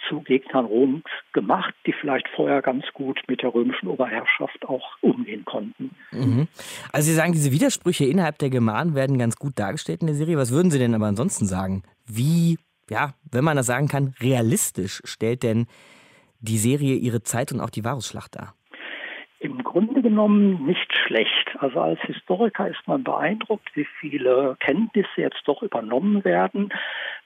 [0.07, 5.45] zu Gegnern Roms gemacht, die vielleicht vorher ganz gut mit der römischen Oberherrschaft auch umgehen
[5.45, 5.95] konnten.
[6.11, 6.47] Mhm.
[6.91, 10.37] Also Sie sagen, diese Widersprüche innerhalb der Germanen werden ganz gut dargestellt in der Serie.
[10.37, 11.83] Was würden Sie denn aber ansonsten sagen?
[12.05, 12.57] Wie
[12.89, 15.67] ja, wenn man das sagen kann, realistisch stellt denn
[16.39, 18.53] die Serie ihre Zeit und auch die Varusschlacht dar?
[19.39, 21.55] Im Grunde genommen nicht schlecht.
[21.59, 26.69] Also als Historiker ist man beeindruckt, wie viele Kenntnisse jetzt doch übernommen werden.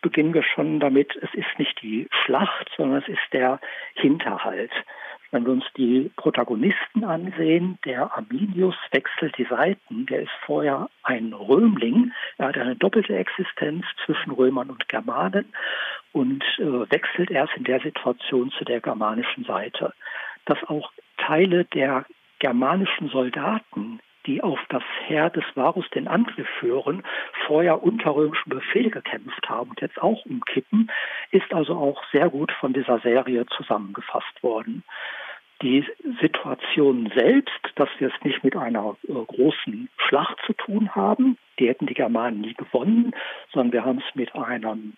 [0.02, 3.62] Beginnen wir schon damit, es ist nicht die Schlacht, sondern es ist der
[3.94, 4.72] Hinterhalt.
[5.32, 10.06] Wenn wir uns die Protagonisten ansehen, der Arminius wechselt die Seiten.
[10.08, 12.12] Der ist vorher ein Römling.
[12.38, 15.46] Er hat eine doppelte Existenz zwischen Römern und Germanen
[16.12, 19.94] und äh, wechselt erst in der Situation zu der germanischen Seite.
[20.46, 22.06] Dass auch Teile der
[22.40, 27.04] germanischen Soldaten die auf das Heer des Varus den Angriff führen,
[27.48, 30.92] vorher unter römischem Befehl gekämpft haben und jetzt auch umkippen,
[31.32, 34.84] ist also auch sehr gut von dieser Serie zusammengefasst worden.
[35.62, 35.86] Die
[36.20, 41.68] Situation selbst, dass wir es nicht mit einer äh, großen Schlacht zu tun haben, die
[41.68, 43.14] hätten die Germanen nie gewonnen,
[43.54, 44.94] sondern wir haben es mit einem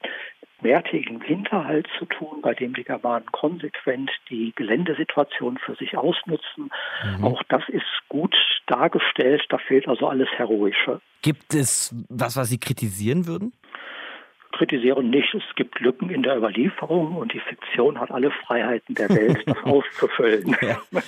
[0.61, 6.71] mehrtägigen Hinterhalt zu tun, bei dem die Germanen konsequent die Geländesituation für sich ausnutzen.
[7.17, 7.23] Mhm.
[7.23, 8.35] Auch das ist gut
[8.67, 11.01] dargestellt, da fehlt also alles Heroische.
[11.21, 13.53] Gibt es was, was Sie kritisieren würden?
[14.53, 19.09] Kritisieren nicht, es gibt Lücken in der Überlieferung und die Fiktion hat alle Freiheiten der
[19.09, 20.55] Welt, das auszufüllen.
[20.61, 20.81] Ja.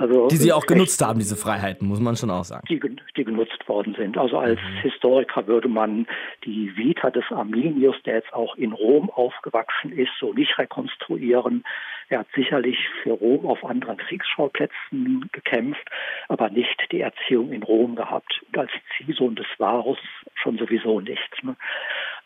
[0.00, 2.64] Also, die Sie auch genutzt haben, diese Freiheiten, muss man schon auch sagen.
[2.68, 2.80] Die,
[3.16, 4.16] die genutzt worden sind.
[4.16, 4.82] Also als mhm.
[4.82, 6.06] Historiker würde man
[6.44, 11.64] die Vita des Arminius, der jetzt auch in Rom aufgewachsen ist, so nicht rekonstruieren.
[12.10, 15.90] Er hat sicherlich für Rom auf anderen Kriegsschauplätzen gekämpft,
[16.28, 18.40] aber nicht die Erziehung in Rom gehabt.
[18.46, 19.98] Und als Ziehsohn des Varus
[20.34, 21.42] schon sowieso nicht.
[21.42, 21.56] Ne?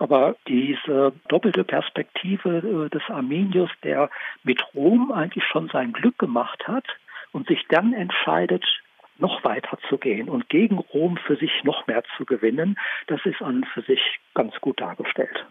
[0.03, 4.11] Aber diese doppelte Perspektive äh, des Arminius, der
[4.43, 6.85] mit Rom eigentlich schon sein Glück gemacht hat
[7.31, 8.65] und sich dann entscheidet,
[9.19, 13.43] noch weiter zu gehen und gegen Rom für sich noch mehr zu gewinnen, das ist
[13.43, 14.01] an für sich
[14.35, 15.47] ganz gut dargestellt.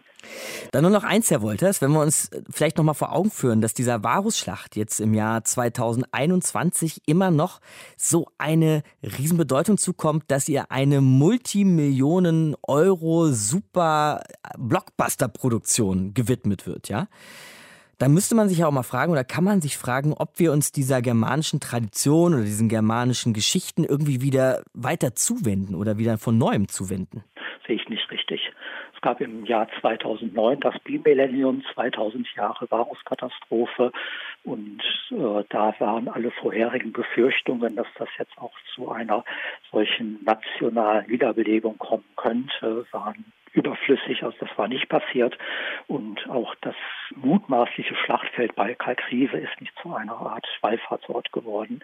[0.70, 3.60] Dann nur noch eins, Herr Wolters, wenn wir uns vielleicht noch mal vor Augen führen,
[3.60, 7.60] dass dieser Varusschlacht jetzt im Jahr 2021 immer noch
[7.96, 14.22] so eine Riesenbedeutung zukommt, dass ihr eine Multimillionen Euro super
[14.56, 17.08] Blockbuster-Produktion gewidmet wird, ja?
[18.02, 20.50] Da müsste man sich ja auch mal fragen oder kann man sich fragen, ob wir
[20.50, 26.36] uns dieser germanischen Tradition oder diesen germanischen Geschichten irgendwie wieder weiter zuwenden oder wieder von
[26.36, 27.22] neuem zuwenden.
[27.64, 28.50] Sehe ich nicht richtig.
[28.92, 33.92] Es gab im Jahr 2009 das Bimillennium, 2000 Jahre Varus-Katastrophe
[34.42, 39.24] und äh, da waren alle vorherigen Befürchtungen, dass das jetzt auch zu einer
[39.70, 45.36] solchen nationalen Wiederbelebung kommen könnte, waren überflüssig, also das war nicht passiert.
[45.86, 46.74] Und auch das
[47.14, 51.80] mutmaßliche Schlachtfeld bei Kalkrive ist nicht zu einer Art Wallfahrtsort geworden.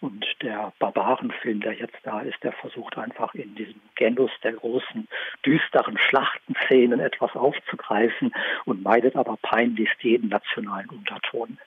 [0.00, 5.08] Und der Barbarenfilm, der jetzt da ist, der versucht einfach in diesem Genus der großen,
[5.46, 8.32] düsteren Schlachtenszenen etwas aufzugreifen
[8.64, 11.58] und meidet aber peinlichst jeden nationalen Unterton.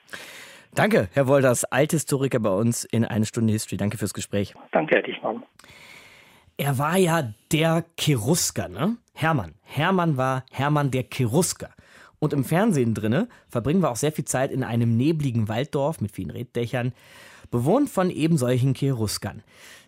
[0.74, 3.78] Danke, Herr Wolters, Althistoriker bei uns in eine Stunde History.
[3.78, 4.54] Danke fürs Gespräch.
[4.72, 5.42] Danke, Herr Dichmann.
[6.58, 8.96] Er war ja der Cherusker, ne?
[9.12, 9.54] Hermann.
[9.62, 11.70] Hermann war Hermann der Cherusker.
[12.18, 16.12] Und im Fernsehen drinne verbringen wir auch sehr viel Zeit in einem nebligen Walddorf mit
[16.12, 16.92] vielen Reddächern,
[17.50, 19.42] bewohnt von eben solchen Cheruskern.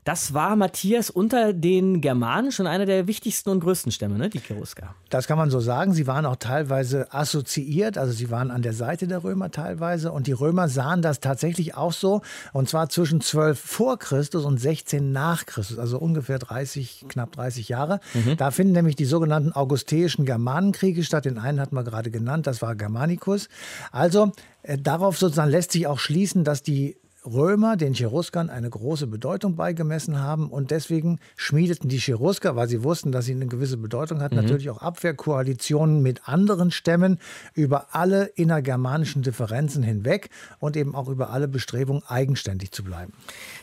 [0.04, 4.30] Das war Matthias unter den Germanen schon einer der wichtigsten und größten Stämme, ne?
[4.30, 4.94] die Cherusker.
[5.10, 5.92] Das kann man so sagen.
[5.92, 10.12] Sie waren auch teilweise assoziiert, also sie waren an der Seite der Römer teilweise.
[10.12, 12.22] Und die Römer sahen das tatsächlich auch so.
[12.52, 17.68] Und zwar zwischen 12 vor Christus und 16 nach Christus, also ungefähr 30, knapp 30
[17.68, 18.00] Jahre.
[18.14, 18.36] Mhm.
[18.36, 21.24] Da finden nämlich die sogenannten augusteischen Germanenkriege statt.
[21.24, 23.48] Den einen hatten wir gerade genannt, das war Germanicus.
[23.92, 24.32] Also
[24.62, 29.56] äh, darauf sozusagen lässt sich auch schließen, dass die Römer den Cheruskern eine große Bedeutung
[29.56, 34.20] beigemessen haben und deswegen schmiedeten die Cherusker, weil sie wussten, dass sie eine gewisse Bedeutung
[34.20, 34.42] hatten, mhm.
[34.42, 37.18] natürlich auch Abwehrkoalitionen mit anderen Stämmen
[37.54, 43.12] über alle innergermanischen Differenzen hinweg und eben auch über alle Bestrebungen, eigenständig zu bleiben.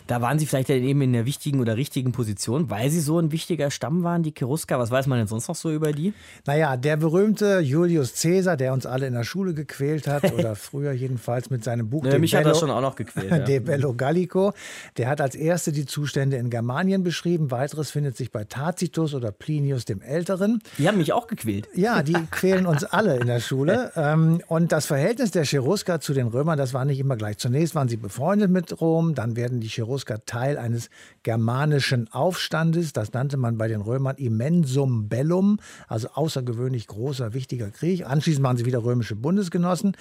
[0.08, 3.32] Da waren sie vielleicht eben in der wichtigen oder richtigen Position, weil sie so ein
[3.32, 4.78] wichtiger Stamm waren, die Cherusker.
[4.78, 6.13] Was weiß man denn sonst noch so über die?
[6.46, 10.91] Naja, der berühmte Julius Caesar, der uns alle in der Schule gequält hat, oder früher
[10.91, 12.06] jedenfalls mit seinem Buch.
[12.06, 13.32] Ja, mich Bello, hat das schon auch noch gequält.
[13.32, 13.39] Ja.
[13.46, 14.54] De Bello Gallico.
[14.98, 17.50] Der hat als erste die Zustände in Germanien beschrieben.
[17.50, 20.62] Weiteres findet sich bei Tacitus oder Plinius dem Älteren.
[20.78, 21.68] Die haben mich auch gequält.
[21.74, 23.91] Ja, die quälen uns alle in der Schule.
[23.96, 27.39] Ähm, und das Verhältnis der Cherusker zu den Römern, das war nicht immer gleich.
[27.39, 30.89] Zunächst waren sie befreundet mit Rom, dann werden die Cherusker Cherusker Teil eines
[31.23, 32.91] germanischen Aufstandes.
[32.91, 38.05] Das nannte man bei den Römern Immensum Bellum, also außergewöhnlich großer, wichtiger Krieg.
[38.05, 39.95] Anschließend waren sie wieder römische Bundesgenossen.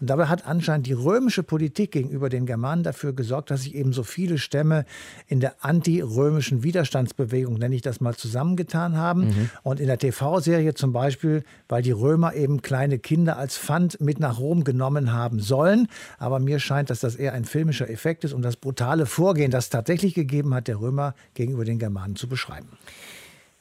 [0.00, 3.92] Und dabei hat anscheinend die römische Politik gegenüber den Germanen dafür gesorgt, dass sich eben
[3.92, 4.84] so viele Stämme
[5.28, 9.26] in der antirömischen Widerstandsbewegung, nenne ich das mal, zusammengetan haben.
[9.26, 9.50] Mhm.
[9.62, 14.18] Und in der TV-Serie zum Beispiel, weil die Römer eben kleine Kinder als Pfand mit
[14.18, 15.86] nach Rom genommen haben sollen.
[16.18, 19.50] Aber mir scheint, dass das eher ein filmischer Effekt ist, um das brutale Vorgehen Vorgehen,
[19.50, 22.68] das tatsächlich gegeben hat, der Römer gegenüber den Germanen zu beschreiben.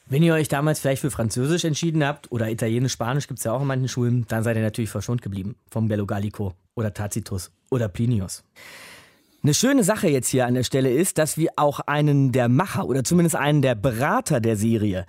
[0.08, 3.52] Wenn ihr euch damals vielleicht für Französisch entschieden habt oder Italienisch, Spanisch gibt es ja
[3.52, 7.52] auch in manchen Schulen, dann seid ihr natürlich verschont geblieben vom Bello Gallico oder Tacitus
[7.72, 8.46] oder Plinius.
[9.44, 12.88] Eine schöne Sache jetzt hier an der Stelle ist, dass wir auch einen der Macher
[12.88, 15.06] oder zumindest einen der Berater der Serie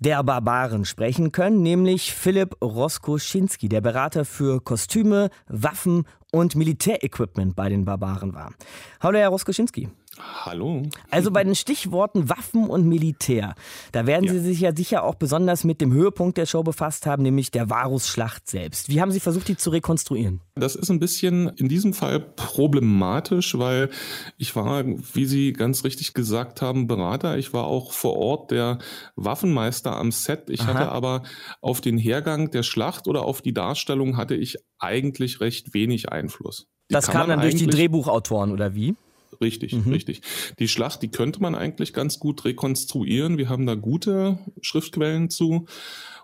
[0.00, 7.68] der Barbaren sprechen können, nämlich Philipp Roskoschinski, der Berater für Kostüme, Waffen und Militärequipment bei
[7.68, 8.52] den Barbaren war.
[9.00, 9.88] Hallo, Herr Roskoschinski.
[10.18, 10.82] Hallo.
[11.10, 13.54] Also bei den Stichworten Waffen und Militär,
[13.92, 14.32] da werden ja.
[14.32, 17.70] Sie sich ja sicher auch besonders mit dem Höhepunkt der Show befasst haben, nämlich der
[17.70, 18.88] Varusschlacht selbst.
[18.88, 20.40] Wie haben Sie versucht, die zu rekonstruieren?
[20.54, 23.90] Das ist ein bisschen in diesem Fall problematisch, weil
[24.36, 27.38] ich war, wie Sie ganz richtig gesagt haben, Berater.
[27.38, 28.78] Ich war auch vor Ort der
[29.16, 30.50] Waffenmeister am Set.
[30.50, 30.74] Ich Aha.
[30.74, 31.22] hatte aber
[31.60, 36.66] auf den Hergang der Schlacht oder auf die Darstellung hatte ich eigentlich recht wenig Einfluss.
[36.90, 38.94] Die das kam dann durch die Drehbuchautoren oder wie?
[39.40, 39.92] Richtig, mhm.
[39.92, 40.22] richtig.
[40.58, 43.38] Die Schlacht, die könnte man eigentlich ganz gut rekonstruieren.
[43.38, 45.66] Wir haben da gute Schriftquellen zu.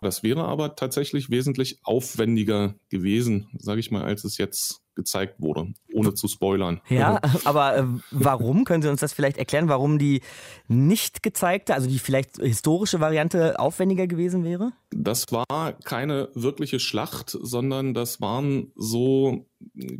[0.02, 5.72] Das wäre aber tatsächlich wesentlich aufwendiger gewesen, sage ich mal, als es jetzt gezeigt wurde,
[5.92, 6.80] ohne zu spoilern.
[6.88, 8.64] Ja, aber äh, warum?
[8.64, 10.20] Können Sie uns das vielleicht erklären, warum die
[10.68, 14.72] nicht gezeigte, also die vielleicht historische Variante aufwendiger gewesen wäre?
[14.90, 19.46] Das war keine wirkliche Schlacht, sondern das waren so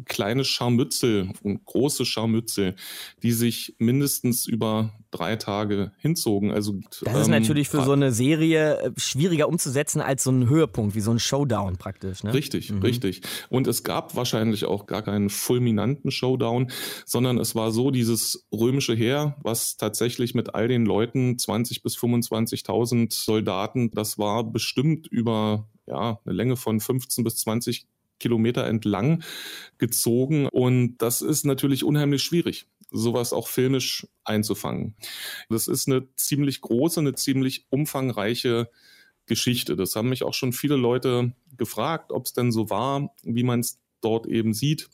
[0.04, 2.74] kleine Scharmützel und große Scharmützel,
[3.22, 6.50] die sich mindestens über drei Tage hinzogen.
[6.50, 10.48] Also, das ist ähm, natürlich für so eine Serie äh, schwieriger umzusetzen als so ein
[10.48, 12.24] Höhepunkt, wie so ein Showdown praktisch.
[12.24, 12.34] Ne?
[12.34, 12.82] Richtig, mhm.
[12.82, 13.22] richtig.
[13.48, 16.70] Und es gab wahrscheinlich auch gar keinen fulminanten Showdown,
[17.06, 21.96] sondern es war so dieses römische Heer, was tatsächlich mit all den Leuten, 20 bis
[21.96, 27.86] 25.000 Soldaten, das war bestimmt über ja, eine Länge von 15 bis 20
[28.18, 29.22] Kilometer entlang
[29.78, 30.48] gezogen.
[30.48, 34.94] Und das ist natürlich unheimlich schwierig, sowas auch filmisch einzufangen.
[35.48, 38.70] Das ist eine ziemlich große, eine ziemlich umfangreiche
[39.26, 39.76] Geschichte.
[39.76, 43.60] Das haben mich auch schon viele Leute gefragt, ob es denn so war, wie man
[43.60, 44.88] es dort eben sieht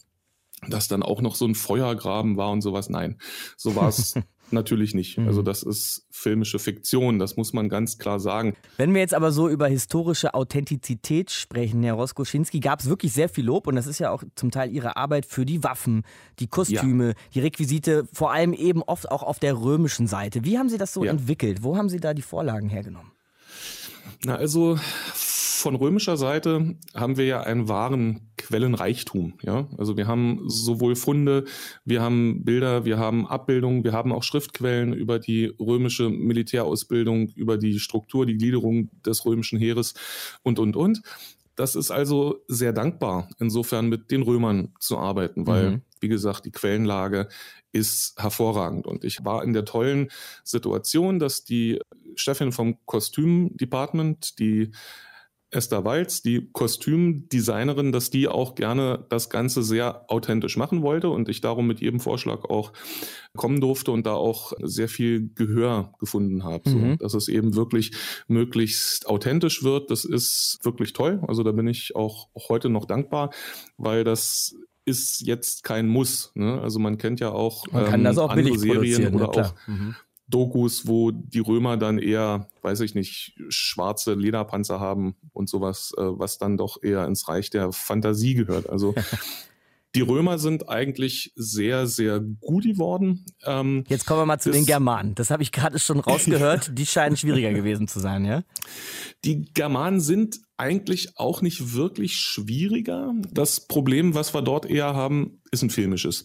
[0.69, 2.91] dass dann auch noch so ein Feuergraben war und sowas.
[2.91, 3.19] Nein,
[3.57, 4.15] so war es
[4.53, 5.19] natürlich nicht.
[5.19, 5.29] Mhm.
[5.29, 8.55] Also das ist filmische Fiktion, das muss man ganz klar sagen.
[8.77, 13.29] Wenn wir jetzt aber so über historische Authentizität sprechen, Herr Roskoschinski, gab es wirklich sehr
[13.29, 16.03] viel Lob und das ist ja auch zum Teil Ihre Arbeit für die Waffen,
[16.39, 17.15] die Kostüme, ja.
[17.35, 20.45] die Requisite, vor allem eben oft auch auf der römischen Seite.
[20.45, 21.11] Wie haben Sie das so ja.
[21.11, 21.63] entwickelt?
[21.63, 23.13] Wo haben Sie da die Vorlagen hergenommen?
[24.25, 24.79] Na, also
[25.61, 29.35] von römischer Seite haben wir ja einen wahren Quellenreichtum.
[29.43, 29.69] Ja?
[29.79, 31.45] Also wir haben sowohl Funde,
[31.85, 37.59] wir haben Bilder, wir haben Abbildungen, wir haben auch Schriftquellen über die römische Militärausbildung, über
[37.59, 39.95] die Struktur, die Gliederung des römischen Heeres
[40.43, 41.03] und, und, und.
[41.57, 45.83] Das ist also sehr dankbar, insofern mit den Römern zu arbeiten, weil, mhm.
[46.01, 47.29] wie gesagt, die Quellenlage
[47.73, 48.87] ist hervorragend.
[48.87, 50.09] Und ich war in der tollen
[50.43, 51.79] Situation, dass die
[52.17, 54.71] Chefin vom Kostümdepartment, die
[55.51, 61.29] Esther Walz, die Kostümdesignerin, dass die auch gerne das Ganze sehr authentisch machen wollte und
[61.29, 62.73] ich darum mit jedem Vorschlag auch
[63.37, 66.91] kommen durfte und da auch sehr viel Gehör gefunden habe, mhm.
[66.93, 67.93] so, dass es eben wirklich
[68.29, 69.91] möglichst authentisch wird.
[69.91, 71.23] Das ist wirklich toll.
[71.27, 73.31] Also da bin ich auch, auch heute noch dankbar,
[73.77, 76.33] weil das ist jetzt kein Muss.
[76.35, 76.61] Ne?
[76.61, 79.55] Also man kennt ja auch, man kann ähm, das auch andere Serien oder ja, auch
[79.67, 79.95] mhm.
[80.31, 86.03] Dokus, wo die Römer dann eher, weiß ich nicht, schwarze Lederpanzer haben und sowas, äh,
[86.03, 88.69] was dann doch eher ins Reich der Fantasie gehört.
[88.69, 88.95] Also
[89.97, 93.25] Die Römer sind eigentlich sehr, sehr gut geworden.
[93.45, 95.17] Ähm, Jetzt kommen wir mal zu den Germanen.
[95.17, 96.71] Das habe ich gerade schon rausgehört.
[96.79, 98.45] Die scheinen schwieriger gewesen zu sein, ja?
[99.25, 103.15] Die Germanen sind eigentlich auch nicht wirklich schwieriger.
[103.33, 106.25] Das Problem, was wir dort eher haben, ist ein filmisches.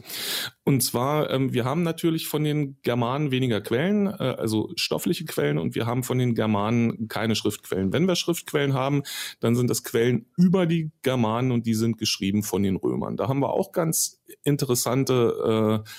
[0.65, 5.57] Und zwar, ähm, wir haben natürlich von den Germanen weniger Quellen, äh, also stoffliche Quellen,
[5.57, 7.93] und wir haben von den Germanen keine Schriftquellen.
[7.93, 9.03] Wenn wir Schriftquellen haben,
[9.39, 13.15] dann sind das Quellen über die Germanen und die sind geschrieben von den Römern.
[13.15, 15.89] Da haben wir auch ganz interessante äh,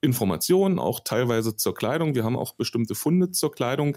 [0.00, 2.14] Informationen, auch teilweise zur Kleidung.
[2.16, 3.96] Wir haben auch bestimmte Funde zur Kleidung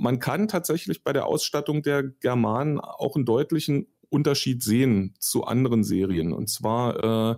[0.00, 5.84] man kann tatsächlich bei der Ausstattung der Germanen auch einen deutlichen Unterschied sehen zu anderen
[5.84, 6.32] Serien.
[6.32, 7.36] Und zwar, äh,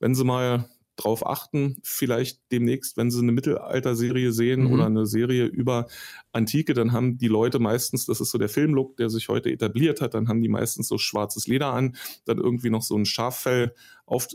[0.00, 4.72] wenn Sie mal drauf achten, vielleicht demnächst, wenn Sie eine Mittelalter-Serie sehen mhm.
[4.72, 5.86] oder eine Serie über
[6.30, 10.02] Antike, dann haben die Leute meistens, das ist so der Filmlook, der sich heute etabliert
[10.02, 13.74] hat, dann haben die meistens so schwarzes Leder an, dann irgendwie noch so ein Schaffell
[14.04, 14.28] auf,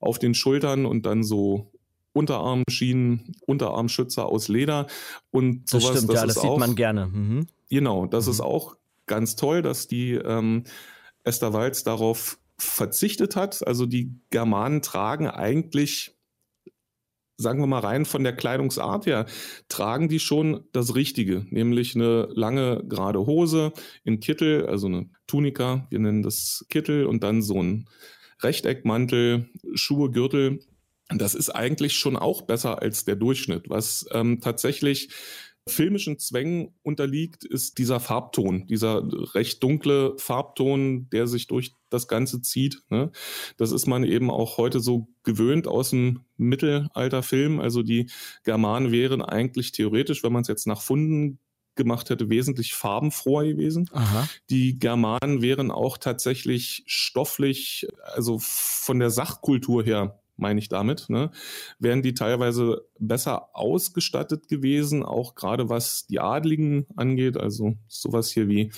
[0.00, 1.72] auf den Schultern und dann so
[2.12, 4.86] Unterarmschienen, Unterarmschützer aus Leder
[5.30, 5.84] und sowas.
[5.84, 7.06] Das stimmt, das ja, das sieht man gerne.
[7.06, 7.46] Mhm.
[7.68, 8.32] Genau, das mhm.
[8.32, 10.64] ist auch ganz toll, dass die ähm,
[11.24, 13.66] Esther Walz darauf verzichtet hat.
[13.66, 16.16] Also die Germanen tragen eigentlich,
[17.36, 19.26] sagen wir mal rein von der Kleidungsart her,
[19.68, 23.72] tragen die schon das Richtige, nämlich eine lange gerade Hose
[24.04, 27.88] in Kittel, also eine Tunika, wir nennen das Kittel und dann so ein
[28.42, 30.60] Rechteckmantel, Schuhe, Gürtel
[31.12, 33.68] das ist eigentlich schon auch besser als der Durchschnitt.
[33.68, 35.10] Was ähm, tatsächlich
[35.68, 39.02] filmischen Zwängen unterliegt, ist dieser Farbton, dieser
[39.34, 42.82] recht dunkle Farbton, der sich durch das Ganze zieht.
[42.88, 43.10] Ne?
[43.56, 47.60] Das ist man eben auch heute so gewöhnt aus dem Mittelalterfilm.
[47.60, 48.10] Also die
[48.44, 51.38] Germanen wären eigentlich theoretisch, wenn man es jetzt nach Funden
[51.76, 53.88] gemacht hätte, wesentlich farbenfroher gewesen.
[53.92, 54.28] Aha.
[54.50, 61.30] Die Germanen wären auch tatsächlich stofflich, also von der Sachkultur her meine ich damit, ne,
[61.78, 68.48] wären die teilweise besser ausgestattet gewesen, auch gerade was die Adligen angeht, also sowas hier
[68.48, 68.70] wie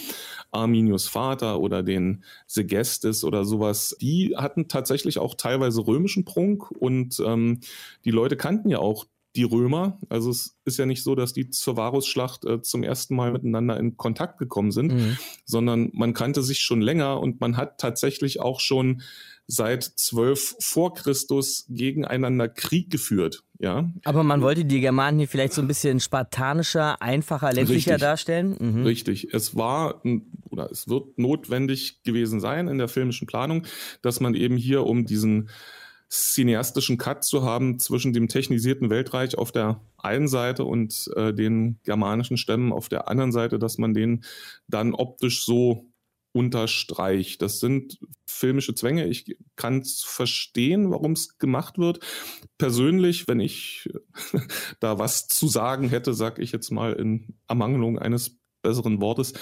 [0.50, 3.96] Arminius Vater oder den Segestes oder sowas.
[4.00, 7.60] Die hatten tatsächlich auch teilweise römischen Prunk und ähm,
[8.04, 9.98] die Leute kannten ja auch die Römer.
[10.08, 13.78] Also es ist ja nicht so, dass die zur Varusschlacht äh, zum ersten Mal miteinander
[13.78, 15.16] in Kontakt gekommen sind, mhm.
[15.44, 19.02] sondern man kannte sich schon länger und man hat tatsächlich auch schon
[19.46, 23.42] seit 12 vor Christus gegeneinander Krieg geführt.
[23.58, 23.90] Ja.
[24.04, 28.00] Aber man wollte die Germanen hier vielleicht so ein bisschen spartanischer, einfacher, ländlicher Richtig.
[28.00, 28.56] darstellen.
[28.58, 28.82] Mhm.
[28.84, 29.32] Richtig.
[29.32, 30.02] Es war
[30.50, 33.66] oder es wird notwendig gewesen sein in der filmischen Planung,
[34.02, 35.48] dass man eben hier um diesen
[36.12, 41.78] cineastischen Cut zu haben zwischen dem technisierten Weltreich auf der einen Seite und äh, den
[41.84, 44.22] germanischen Stämmen auf der anderen Seite, dass man den
[44.68, 45.86] dann optisch so
[46.32, 47.42] unterstreicht.
[47.42, 49.06] Das sind filmische Zwänge.
[49.06, 52.00] Ich kann es verstehen, warum es gemacht wird.
[52.58, 53.88] Persönlich, wenn ich
[54.80, 59.34] da was zu sagen hätte, sage ich jetzt mal in Ermangelung eines besseren Wortes,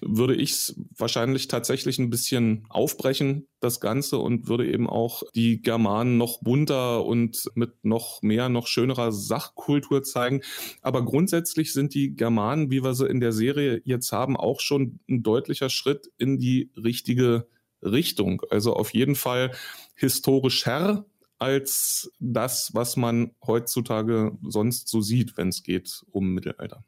[0.00, 5.60] würde ich es wahrscheinlich tatsächlich ein bisschen aufbrechen, das Ganze, und würde eben auch die
[5.60, 10.42] Germanen noch bunter und mit noch mehr, noch schönerer Sachkultur zeigen.
[10.80, 15.00] Aber grundsätzlich sind die Germanen, wie wir sie in der Serie jetzt haben, auch schon
[15.08, 17.46] ein deutlicher Schritt in die richtige
[17.82, 18.42] Richtung.
[18.50, 19.52] Also auf jeden Fall
[19.94, 21.04] historisch Herr,
[21.38, 26.84] als das, was man heutzutage sonst so sieht, wenn es geht um Mittelalter.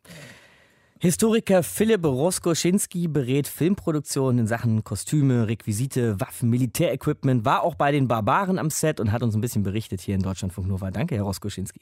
[1.02, 8.06] Historiker Philipp Roskoschinski berät Filmproduktionen in Sachen Kostüme, Requisite, Waffen, Militärequipment, war auch bei den
[8.06, 10.90] Barbaren am Set und hat uns ein bisschen berichtet hier in Deutschlandfunk Nova.
[10.90, 11.80] Danke, Herr Roskoschinski.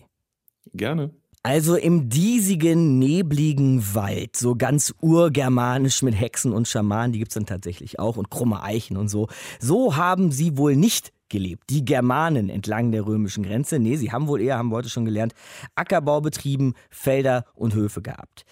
[0.72, 1.10] Gerne.
[1.42, 7.34] Also im diesigen, nebligen Wald, so ganz urgermanisch mit Hexen und Schamanen, die gibt es
[7.34, 9.26] dann tatsächlich auch und krumme Eichen und so.
[9.58, 11.64] So haben sie wohl nicht gelebt.
[11.70, 13.78] Die Germanen entlang der römischen Grenze.
[13.78, 15.34] Nee, sie haben wohl eher, haben wir heute schon gelernt,
[15.74, 18.44] Ackerbau betrieben, Felder und Höfe gehabt.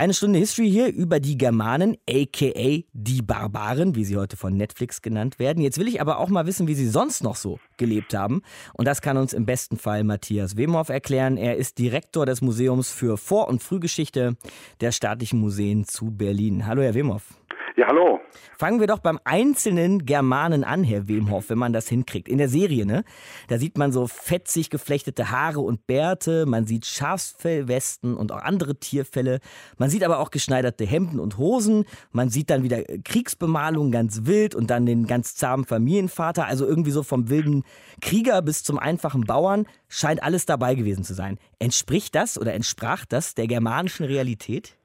[0.00, 5.02] Eine Stunde History hier über die Germanen, aka die Barbaren, wie sie heute von Netflix
[5.02, 5.62] genannt werden.
[5.62, 8.40] Jetzt will ich aber auch mal wissen, wie sie sonst noch so gelebt haben.
[8.72, 11.36] Und das kann uns im besten Fall Matthias Wemhoff erklären.
[11.36, 14.38] Er ist Direktor des Museums für Vor- und Frühgeschichte
[14.80, 16.66] der Staatlichen Museen zu Berlin.
[16.66, 17.34] Hallo, Herr Wemhoff.
[17.76, 18.20] Ja, hallo.
[18.58, 22.28] Fangen wir doch beim einzelnen Germanen an, Herr Wemhoff, wenn man das hinkriegt.
[22.28, 23.04] In der Serie, ne?
[23.48, 28.76] Da sieht man so fetzig geflechtete Haare und Bärte, man sieht Schafsfellwesten und auch andere
[28.76, 29.40] Tierfälle.
[29.78, 31.84] Man sieht aber auch geschneiderte Hemden und Hosen.
[32.12, 36.46] Man sieht dann wieder Kriegsbemalung ganz wild und dann den ganz zahmen Familienvater.
[36.46, 37.64] Also irgendwie so vom wilden
[38.00, 41.38] Krieger bis zum einfachen Bauern scheint alles dabei gewesen zu sein.
[41.58, 44.76] Entspricht das oder entsprach das der germanischen Realität?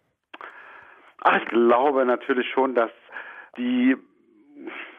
[1.22, 2.92] Ach, ich glaube natürlich schon, dass
[3.58, 3.96] die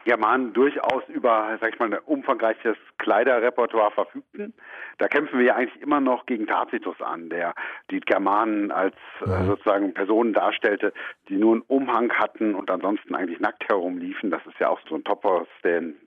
[0.07, 4.53] Germanen durchaus über, sag ich mal, ein umfangreiches Kleiderrepertoire verfügten.
[4.99, 7.53] Da kämpfen wir ja eigentlich immer noch gegen Tacitus an, der
[7.91, 10.93] die Germanen als äh, sozusagen Personen darstellte,
[11.27, 14.31] die nur einen Umhang hatten und ansonsten eigentlich nackt herumliefen.
[14.31, 15.97] Das ist ja auch so ein Topos, den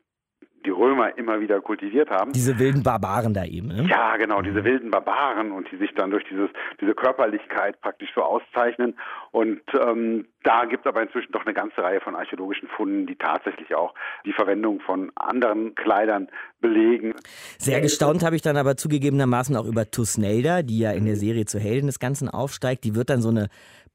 [0.64, 2.32] die Römer immer wieder kultiviert haben.
[2.32, 3.86] Diese wilden Barbaren da eben, ne?
[3.88, 6.50] Ja, genau, diese wilden Barbaren und die sich dann durch dieses,
[6.80, 8.94] diese Körperlichkeit praktisch so auszeichnen.
[9.30, 13.16] Und ähm, da gibt es aber inzwischen doch eine ganze Reihe von archäologischen Funden, die
[13.16, 13.94] tatsächlich auch
[14.24, 16.28] die Verwendung von anderen Kleidern
[16.60, 17.14] belegen.
[17.58, 21.46] Sehr gestaunt habe ich dann aber zugegebenermaßen auch über Tusnelda, die ja in der Serie
[21.46, 22.84] zur Heldin des Ganzen aufsteigt.
[22.84, 23.48] Die wird dann so eine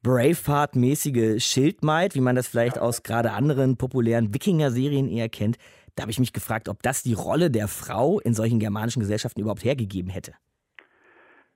[0.04, 5.58] Braveheart-mäßige Schildmaid, wie man das vielleicht aus gerade anderen populären Wikinger-Serien eher kennt.
[5.96, 9.42] Da habe ich mich gefragt, ob das die Rolle der Frau in solchen germanischen Gesellschaften
[9.42, 10.34] überhaupt hergegeben hätte.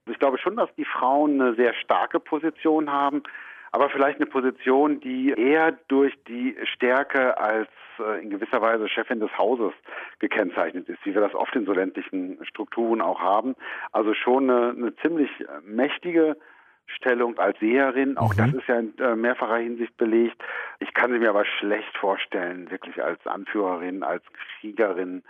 [0.06, 3.22] Ich glaube schon, dass die Frauen eine sehr starke Position haben,
[3.70, 7.68] aber vielleicht eine Position, die eher durch die Stärke als
[7.98, 9.72] äh, in gewisser Weise Chefin des Hauses
[10.18, 13.54] gekennzeichnet ist, wie wir das oft in so ländlichen Strukturen auch haben.
[13.92, 15.30] Also schon eine, eine ziemlich
[15.62, 16.36] mächtige
[16.96, 18.16] Stellung als Seherin.
[18.16, 18.38] Auch mhm.
[18.38, 20.42] das ist ja in äh, mehrfacher Hinsicht belegt.
[20.78, 24.22] Ich kann sie mir aber schlecht vorstellen, wirklich als Anführerin, als
[24.60, 25.22] Kriegerin.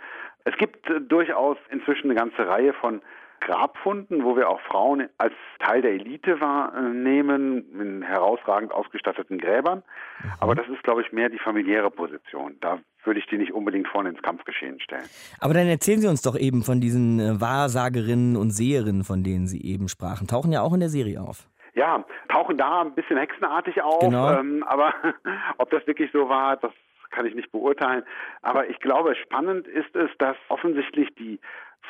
[0.43, 3.01] Es gibt äh, durchaus inzwischen eine ganze Reihe von
[3.41, 9.79] Grabfunden, wo wir auch Frauen als Teil der Elite wahrnehmen, in herausragend ausgestatteten Gräbern.
[10.23, 10.31] Mhm.
[10.39, 12.57] Aber das ist, glaube ich, mehr die familiäre Position.
[12.61, 15.09] Da würde ich die nicht unbedingt vorne ins Kampfgeschehen stellen.
[15.39, 19.47] Aber dann erzählen Sie uns doch eben von diesen äh, Wahrsagerinnen und Seherinnen, von denen
[19.47, 20.27] Sie eben sprachen.
[20.27, 21.47] Tauchen ja auch in der Serie auf.
[21.73, 24.01] Ja, tauchen da ein bisschen hexenartig auf.
[24.01, 24.33] Genau.
[24.33, 24.93] Ähm, aber
[25.57, 26.71] ob das wirklich so war, das
[27.11, 28.03] kann ich nicht beurteilen.
[28.41, 31.39] Aber ich glaube, spannend ist es, dass offensichtlich die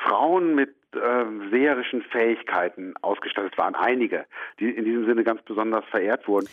[0.07, 3.75] Frauen mit äh, seherischen Fähigkeiten ausgestattet waren.
[3.75, 4.25] Einige,
[4.59, 6.47] die in diesem Sinne ganz besonders verehrt wurden.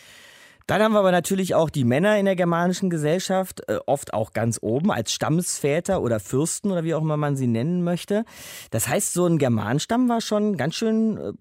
[0.69, 4.33] Dann haben wir aber natürlich auch die Männer in der germanischen Gesellschaft, äh, oft auch
[4.33, 8.23] ganz oben als Stammesväter oder Fürsten oder wie auch immer man sie nennen möchte.
[8.69, 11.33] Das heißt, so ein Germanenstamm war schon ganz schön äh,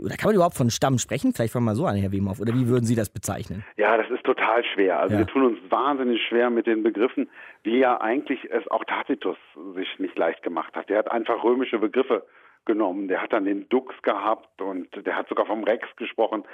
[0.00, 1.32] oder kann man überhaupt von Stamm sprechen?
[1.34, 2.40] Vielleicht fangen wir mal so an, Herr Wemhoff.
[2.40, 3.64] Oder wie würden Sie das bezeichnen?
[3.76, 4.98] Ja, das ist total schwer.
[5.00, 5.20] Also Ja.
[5.20, 7.28] wir tun uns wahnsinnig schwer mit den Begriffen,
[7.64, 9.36] wie ja eigentlich es auch Tacitus
[9.74, 10.88] sich nicht leicht gemacht hat.
[10.88, 12.24] Der hat einfach römische Begriffe
[12.64, 13.08] genommen.
[13.08, 16.44] Der hat dann den Dux gehabt und der hat sogar vom Rex gesprochen.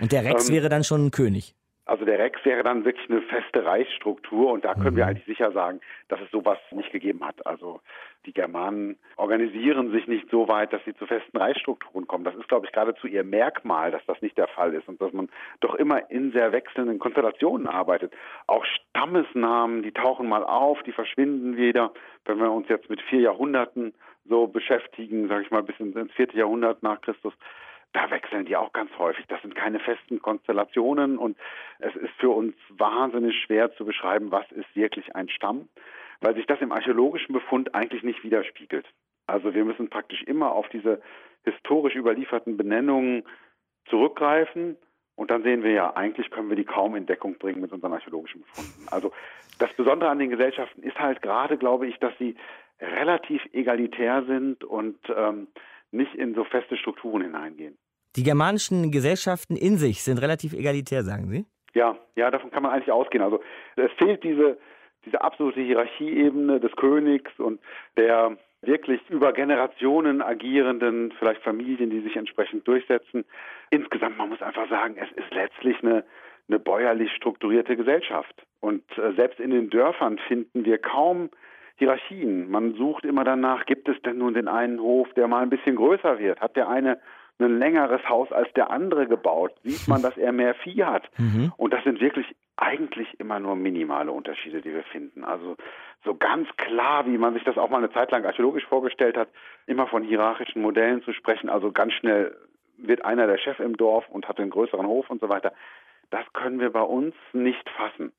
[0.00, 1.54] Und der Rex Ähm, wäre dann schon ein König.
[1.90, 5.50] Also der Rex wäre dann wirklich eine feste Reichsstruktur und da können wir eigentlich sicher
[5.50, 7.44] sagen, dass es sowas nicht gegeben hat.
[7.44, 7.80] Also
[8.26, 12.22] die Germanen organisieren sich nicht so weit, dass sie zu festen Reichsstrukturen kommen.
[12.22, 15.12] Das ist, glaube ich, geradezu ihr Merkmal, dass das nicht der Fall ist und dass
[15.12, 18.12] man doch immer in sehr wechselnden Konstellationen arbeitet.
[18.46, 21.92] Auch Stammesnamen, die tauchen mal auf, die verschwinden wieder.
[22.24, 23.94] Wenn wir uns jetzt mit vier Jahrhunderten
[24.28, 27.34] so beschäftigen, sage ich mal, bis ins vierte Jahrhundert nach Christus,
[27.92, 29.24] da wechseln die auch ganz häufig.
[29.28, 31.36] Das sind keine festen Konstellationen und
[31.78, 35.68] es ist für uns wahnsinnig schwer zu beschreiben, was ist wirklich ein Stamm,
[36.20, 38.86] weil sich das im archäologischen Befund eigentlich nicht widerspiegelt.
[39.26, 41.00] Also wir müssen praktisch immer auf diese
[41.44, 43.24] historisch überlieferten Benennungen
[43.88, 44.76] zurückgreifen
[45.16, 47.92] und dann sehen wir ja, eigentlich können wir die kaum in Deckung bringen mit unseren
[47.92, 48.88] archäologischen Befunden.
[48.90, 49.12] Also
[49.58, 52.36] das Besondere an den Gesellschaften ist halt gerade, glaube ich, dass sie
[52.80, 55.48] relativ egalitär sind und ähm,
[55.92, 57.76] nicht in so feste Strukturen hineingehen.
[58.16, 61.46] Die germanischen Gesellschaften in sich sind relativ egalitär, sagen Sie?
[61.74, 63.22] Ja, ja, davon kann man eigentlich ausgehen.
[63.22, 63.40] Also
[63.76, 64.58] es fehlt diese,
[65.04, 67.60] diese absolute Hierarchieebene des Königs und
[67.96, 73.24] der wirklich über Generationen agierenden, vielleicht Familien, die sich entsprechend durchsetzen.
[73.70, 76.04] Insgesamt, man muss einfach sagen, es ist letztlich eine,
[76.48, 78.34] eine bäuerlich strukturierte Gesellschaft.
[78.60, 81.30] Und äh, selbst in den Dörfern finden wir kaum
[81.80, 82.50] Hierarchien.
[82.50, 85.76] Man sucht immer danach, gibt es denn nun den einen Hof, der mal ein bisschen
[85.76, 86.40] größer wird?
[86.40, 87.00] Hat der eine
[87.38, 89.52] ein längeres Haus als der andere gebaut?
[89.64, 91.10] Sieht man, dass er mehr Vieh hat?
[91.20, 91.52] Mhm.
[91.56, 92.26] Und das sind wirklich
[92.56, 95.22] eigentlich immer nur minimale Unterschiede, die wir finden.
[95.24, 95.56] Also
[96.04, 99.28] so ganz klar, wie man sich das auch mal eine Zeit lang archäologisch vorgestellt hat,
[99.66, 102.36] immer von hierarchischen Modellen zu sprechen, also ganz schnell
[102.78, 105.52] wird einer der Chef im Dorf und hat einen größeren Hof und so weiter.
[106.10, 108.12] Das können wir bei uns nicht fassen.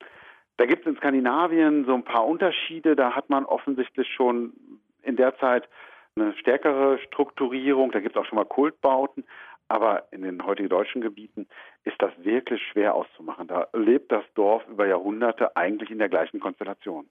[0.62, 2.96] Da gibt es in Skandinavien so ein paar Unterschiede.
[2.96, 4.54] Da hat man offensichtlich schon
[5.02, 5.68] in der Zeit
[6.16, 7.90] eine stärkere Strukturierung.
[7.90, 9.26] Da gibt es auch schon mal Kultbauten.
[9.70, 11.48] Aber in den heutigen deutschen Gebieten
[11.84, 13.48] ist das wirklich schwer auszumachen.
[13.48, 17.10] Da lebt das Dorf über Jahrhunderte eigentlich in der gleichen Konstellation.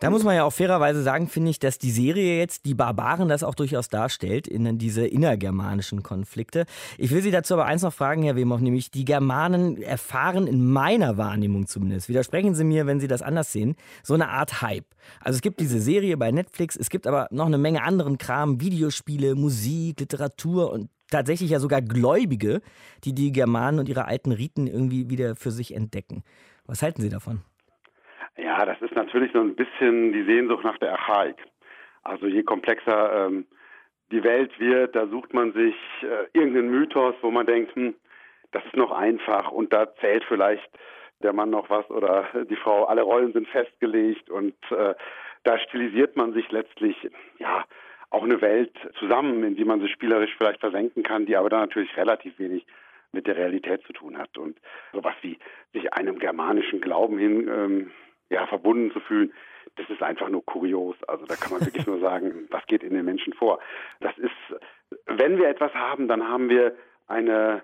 [0.00, 3.28] Da muss man ja auch fairerweise sagen, finde ich, dass die Serie jetzt die Barbaren
[3.28, 6.64] das auch durchaus darstellt, in diese innergermanischen Konflikte.
[6.96, 10.64] Ich will Sie dazu aber eins noch fragen, Herr Wemhoff, nämlich die Germanen erfahren in
[10.64, 14.86] meiner Wahrnehmung zumindest, widersprechen Sie mir, wenn Sie das anders sehen, so eine Art Hype.
[15.20, 18.58] Also es gibt diese Serie bei Netflix, es gibt aber noch eine Menge anderen Kram,
[18.58, 22.62] Videospiele, Musik, Literatur und tatsächlich ja sogar Gläubige,
[23.04, 26.22] die die Germanen und ihre alten Riten irgendwie wieder für sich entdecken.
[26.64, 27.42] Was halten Sie davon?
[28.42, 31.36] Ja, das ist natürlich so ein bisschen die Sehnsucht nach der Archaik.
[32.02, 33.46] Also je komplexer ähm,
[34.10, 37.94] die Welt wird, da sucht man sich äh, irgendeinen Mythos, wo man denkt, hm,
[38.52, 40.68] das ist noch einfach und da zählt vielleicht
[41.22, 44.94] der Mann noch was oder die Frau, alle Rollen sind festgelegt und äh,
[45.44, 46.96] da stilisiert man sich letztlich,
[47.38, 47.64] ja,
[48.08, 51.60] auch eine Welt zusammen, in die man sich spielerisch vielleicht versenken kann, die aber dann
[51.60, 52.66] natürlich relativ wenig
[53.12, 54.36] mit der Realität zu tun hat.
[54.36, 54.58] Und
[54.92, 55.38] sowas wie
[55.72, 57.90] sich einem germanischen Glauben hin ähm,
[58.30, 59.32] ja, verbunden zu fühlen,
[59.76, 60.96] das ist einfach nur kurios.
[61.06, 63.60] Also da kann man wirklich nur sagen, was geht in den Menschen vor.
[64.00, 64.30] Das ist,
[65.06, 66.74] wenn wir etwas haben, dann haben wir
[67.06, 67.62] eine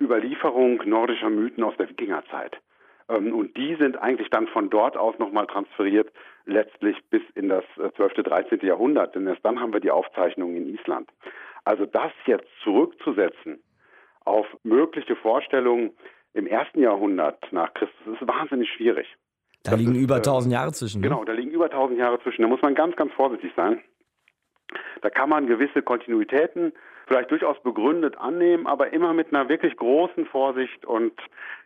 [0.00, 2.60] Überlieferung nordischer Mythen aus der Wikingerzeit.
[3.08, 6.12] Ähm, und die sind eigentlich dann von dort aus nochmal transferiert,
[6.44, 7.64] letztlich bis in das
[7.96, 8.60] 12., 13.
[8.60, 11.08] Jahrhundert, denn erst dann haben wir die Aufzeichnungen in Island.
[11.64, 13.62] Also das jetzt zurückzusetzen
[14.24, 15.92] auf mögliche Vorstellungen
[16.34, 19.06] im ersten Jahrhundert nach Christus ist wahnsinnig schwierig.
[19.66, 21.00] Da das liegen ist, über 1000 Jahre zwischen.
[21.00, 21.08] Ne?
[21.08, 22.42] Genau, da liegen über 1000 Jahre zwischen.
[22.42, 23.80] Da muss man ganz, ganz vorsichtig sein.
[25.02, 26.72] Da kann man gewisse Kontinuitäten
[27.06, 31.12] vielleicht durchaus begründet annehmen, aber immer mit einer wirklich großen Vorsicht und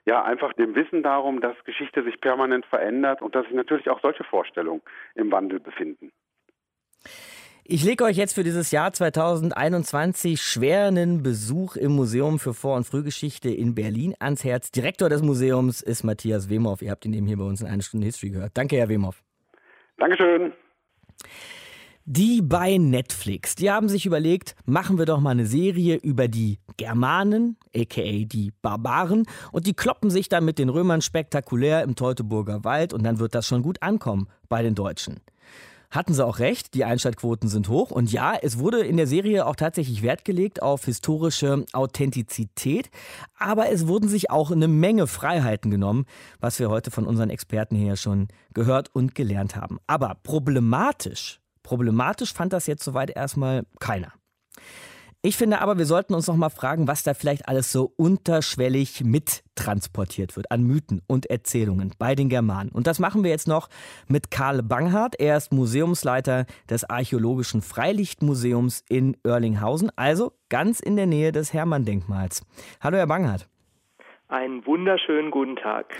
[0.04, 4.00] ja, einfach dem Wissen darum, dass Geschichte sich permanent verändert und dass sich natürlich auch
[4.00, 4.82] solche Vorstellungen
[5.14, 6.12] im Wandel befinden.
[7.64, 12.76] Ich lege euch jetzt für dieses Jahr 2021 schwer einen Besuch im Museum für Vor-
[12.76, 14.70] und Frühgeschichte in Berlin ans Herz.
[14.70, 16.82] Direktor des Museums ist Matthias Wemhoff.
[16.82, 18.52] Ihr habt ihn eben hier bei uns in einer Stunde History gehört.
[18.54, 19.22] Danke, Herr Wemhoff.
[19.98, 20.52] Dankeschön.
[22.06, 26.58] Die bei Netflix, die haben sich überlegt, machen wir doch mal eine Serie über die
[26.76, 32.64] Germanen, aka die Barbaren, und die kloppen sich dann mit den Römern spektakulär im Teutoburger
[32.64, 35.20] Wald und dann wird das schon gut ankommen bei den Deutschen
[35.90, 37.90] hatten sie auch recht, die Einschaltquoten sind hoch.
[37.90, 42.90] Und ja, es wurde in der Serie auch tatsächlich Wert gelegt auf historische Authentizität.
[43.38, 46.06] Aber es wurden sich auch eine Menge Freiheiten genommen,
[46.38, 49.78] was wir heute von unseren Experten hier schon gehört und gelernt haben.
[49.86, 54.12] Aber problematisch, problematisch fand das jetzt soweit erstmal keiner.
[55.22, 59.04] Ich finde aber, wir sollten uns noch mal fragen, was da vielleicht alles so unterschwellig
[59.04, 62.70] mittransportiert wird an Mythen und Erzählungen bei den Germanen.
[62.70, 63.68] Und das machen wir jetzt noch
[64.08, 65.20] mit Karl Banghardt.
[65.20, 72.40] Er ist Museumsleiter des Archäologischen Freilichtmuseums in Oerlinghausen, also ganz in der Nähe des Hermann-Denkmals.
[72.80, 73.46] Hallo, Herr Banghardt.
[74.30, 75.92] Einen wunderschönen guten Tag.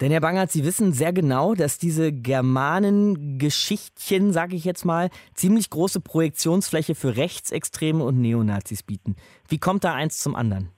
[0.00, 5.68] Denn Herr Bangert, Sie wissen sehr genau, dass diese Germanengeschichtchen, sage ich jetzt mal, ziemlich
[5.68, 9.16] große Projektionsfläche für Rechtsextreme und Neonazis bieten.
[9.50, 10.70] Wie kommt da eins zum anderen?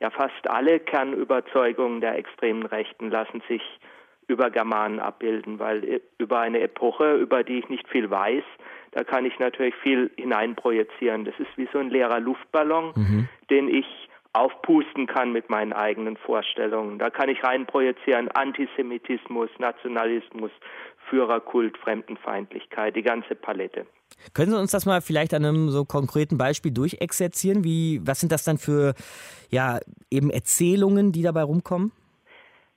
[0.00, 3.62] Ja, fast alle Kernüberzeugungen der extremen Rechten lassen sich
[4.26, 8.42] über Germanen abbilden, weil über eine Epoche, über die ich nicht viel weiß,
[8.90, 11.24] da kann ich natürlich viel hineinprojizieren.
[11.24, 13.28] Das ist wie so ein leerer Luftballon, mhm.
[13.48, 16.98] den ich aufpusten kann mit meinen eigenen Vorstellungen.
[16.98, 20.50] Da kann ich reinprojizieren Antisemitismus, Nationalismus,
[21.08, 23.86] Führerkult, Fremdenfeindlichkeit, die ganze Palette.
[24.34, 27.64] Können Sie uns das mal vielleicht an einem so konkreten Beispiel durchexerzieren?
[27.64, 28.94] Wie, was sind das dann für
[29.50, 29.78] ja,
[30.10, 31.92] eben Erzählungen, die dabei rumkommen?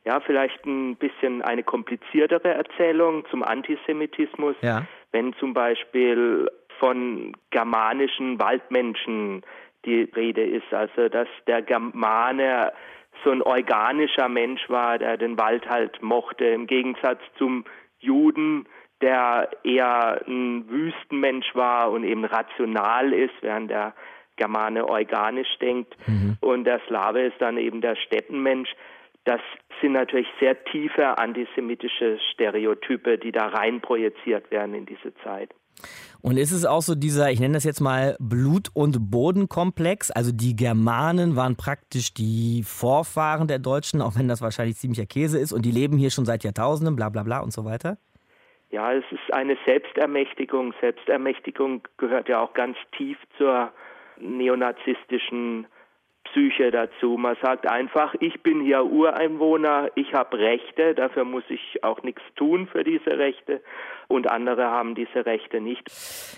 [0.06, 4.56] Ja, vielleicht ein bisschen eine kompliziertere Erzählung zum Antisemitismus.
[4.62, 4.88] Ja.
[5.12, 6.50] Wenn zum Beispiel
[6.80, 9.44] von germanischen Waldmenschen
[9.86, 10.74] die Rede ist.
[10.74, 12.72] Also dass der Germane
[13.24, 17.66] so ein organischer Mensch war, der den Wald halt mochte, im Gegensatz zum
[18.00, 18.66] Juden,
[19.02, 23.94] der eher ein Wüstenmensch war und eben rational ist, während der
[24.38, 25.96] Germane organisch denkt.
[26.08, 26.38] Mhm.
[26.40, 28.70] Und der Slave ist dann eben der Steppenmensch.
[29.24, 29.42] Das
[29.82, 35.54] sind natürlich sehr tiefe antisemitische Stereotype, die da rein projiziert werden in diese Zeit.
[36.22, 40.12] Und ist es auch so dieser, ich nenne das jetzt mal Blut- und Bodenkomplex?
[40.12, 45.40] Also die Germanen waren praktisch die Vorfahren der Deutschen, auch wenn das wahrscheinlich ziemlicher Käse
[45.40, 47.98] ist, und die leben hier schon seit Jahrtausenden, bla bla bla und so weiter?
[48.70, 50.74] Ja, es ist eine Selbstermächtigung.
[50.80, 53.72] Selbstermächtigung gehört ja auch ganz tief zur
[54.20, 55.68] neonazistischen
[56.32, 57.18] Psyche dazu.
[57.18, 62.22] Man sagt einfach, ich bin hier Ureinwohner, ich habe Rechte, dafür muss ich auch nichts
[62.36, 63.62] tun für diese Rechte
[64.12, 65.82] und andere haben diese Rechte nicht.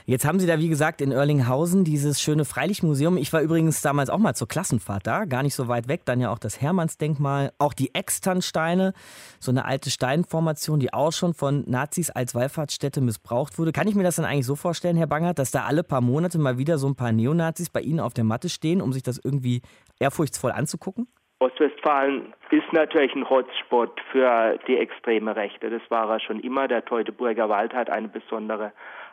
[0.06, 3.18] Jetzt haben Sie da, wie gesagt, in Erlinghausen dieses schöne Freilichtmuseum.
[3.18, 6.02] Ich war übrigens damals auch mal zur Klassenfahrt da, gar nicht so weit weg.
[6.06, 8.94] Dann ja auch das Hermannsdenkmal, auch die Externsteine,
[9.40, 13.72] so eine alte Steinformation, die auch schon von Nazis als Wallfahrtsstätte missbraucht wurde.
[13.72, 16.38] Kann ich mir das dann eigentlich so vorstellen, Herr Bangert, dass da alle paar Monate
[16.38, 19.20] mal wieder so ein paar Neonazis bei Ihnen auf der Matte stehen, um sich das
[19.24, 19.62] irgendwie
[20.00, 21.08] ehrfurchtsvoll anzugucken?
[21.40, 25.70] Ostwestfalen ist natürlich ein Hotspot für die extreme Rechte.
[25.70, 26.68] Das war er schon immer.
[26.68, 28.72] Der Teutoburger Wald hat eine besondere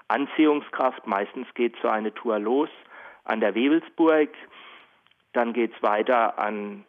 [0.08, 1.06] Anziehungskraft.
[1.06, 2.68] Meistens geht so eine Tour los
[3.24, 4.30] an der Wewelsburg,
[5.32, 6.84] dann geht es weiter an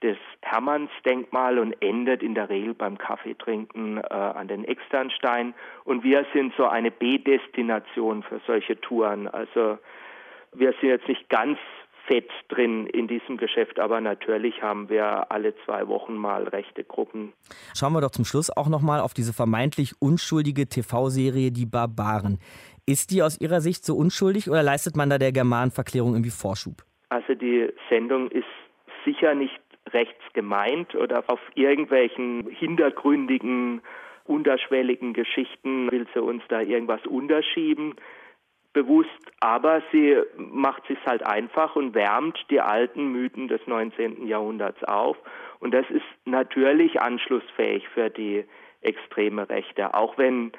[0.00, 5.54] das Hermannsdenkmal und endet in der Regel beim Kaffeetrinken äh, an den Externstein.
[5.84, 9.28] Und wir sind so eine B-Destination für solche Touren.
[9.28, 9.78] Also
[10.52, 11.58] wir sind jetzt nicht ganz
[12.06, 17.32] fett drin in diesem Geschäft, aber natürlich haben wir alle zwei Wochen mal rechte Gruppen.
[17.74, 22.38] Schauen wir doch zum Schluss auch noch mal auf diese vermeintlich unschuldige TV-Serie Die Barbaren.
[22.86, 26.84] Ist die aus Ihrer Sicht so unschuldig oder leistet man da der Germanenverklärung irgendwie Vorschub?
[27.08, 28.44] Also die Sendung ist
[29.04, 29.60] sicher nicht
[29.92, 33.80] rechts gemeint oder auf irgendwelchen hintergründigen,
[34.24, 37.94] unterschwelligen Geschichten will sie uns da irgendwas unterschieben
[38.74, 39.08] bewusst,
[39.40, 44.26] aber sie macht sich halt einfach und wärmt die alten Mythen des 19.
[44.26, 45.16] Jahrhunderts auf.
[45.60, 48.44] Und das ist natürlich anschlussfähig für die
[48.82, 50.52] extreme Rechte, auch wenn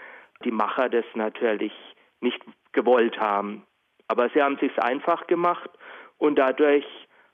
[0.43, 1.73] die Macher das natürlich
[2.21, 2.41] nicht
[2.71, 3.63] gewollt haben.
[4.07, 5.69] Aber sie haben sich einfach gemacht
[6.17, 6.85] und dadurch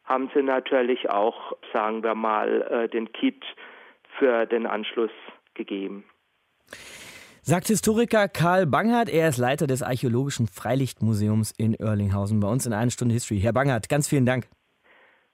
[0.03, 3.45] haben sie natürlich auch, sagen wir mal, äh, den Kit
[4.17, 5.11] für den Anschluss
[5.53, 6.03] gegeben.
[7.43, 12.73] Sagt Historiker Karl Bangert, er ist Leiter des Archäologischen Freilichtmuseums in Oerlinghausen bei uns in
[12.73, 13.39] einer Stunde History.
[13.39, 14.47] Herr Bangert, ganz vielen Dank.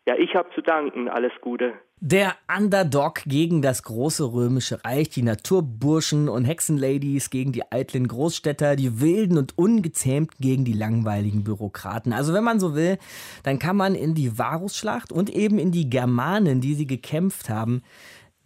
[0.07, 1.09] Ja, ich habe zu danken.
[1.09, 1.73] Alles Gute.
[1.99, 8.77] Der Underdog gegen das große römische Reich, die Naturburschen und Hexenladies gegen die eitlen Großstädter,
[8.77, 12.13] die wilden und ungezähmten gegen die langweiligen Bürokraten.
[12.13, 12.99] Also wenn man so will,
[13.43, 17.81] dann kann man in die Varusschlacht und eben in die Germanen, die sie gekämpft haben,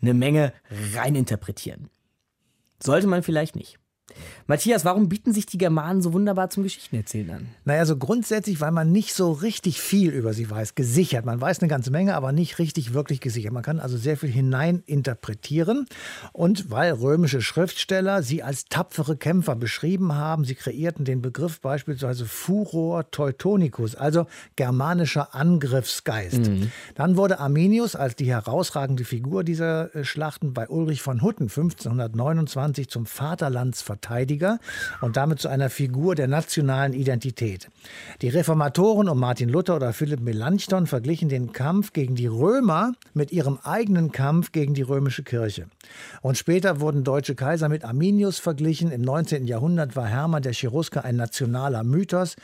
[0.02, 0.52] eine Menge
[0.96, 1.92] reininterpretieren.
[2.84, 3.81] Sollte man vielleicht nicht.
[4.52, 7.48] Matthias, warum bieten sich die Germanen so wunderbar zum Geschichtenerzählen an?
[7.64, 11.26] Naja, so grundsätzlich, weil man nicht so richtig viel über sie weiß, gesichert.
[11.26, 13.54] Man weiß eine ganze Menge, aber nicht richtig wirklich gesichert.
[13.54, 15.88] Man kann also sehr viel hineininterpretieren.
[16.34, 22.26] Und weil römische Schriftsteller sie als tapfere Kämpfer beschrieben haben, sie kreierten den Begriff beispielsweise
[22.26, 24.26] Furor Teutonicus, also
[24.58, 26.50] germanischer Angriffsgeist.
[26.50, 26.72] Mhm.
[26.96, 32.90] Dann wurde Arminius als die herausragende Figur dieser äh, Schlachten bei Ulrich von Hutten 1529
[32.90, 34.60] zum Vaterlandsverteidiger Krieger
[35.02, 37.70] und damit zu einer Figur der nationalen Identität.
[38.22, 43.32] Die Reformatoren um Martin Luther oder Philipp Melanchthon verglichen den Kampf gegen die Römer mit
[43.32, 45.68] ihrem eigenen Kampf gegen die römische Kirche.
[46.22, 48.92] Und später wurden deutsche Kaiser mit Arminius verglichen.
[48.92, 49.46] Im 19.
[49.46, 52.36] Jahrhundert war Hermann der Cherusker ein nationaler Mythos.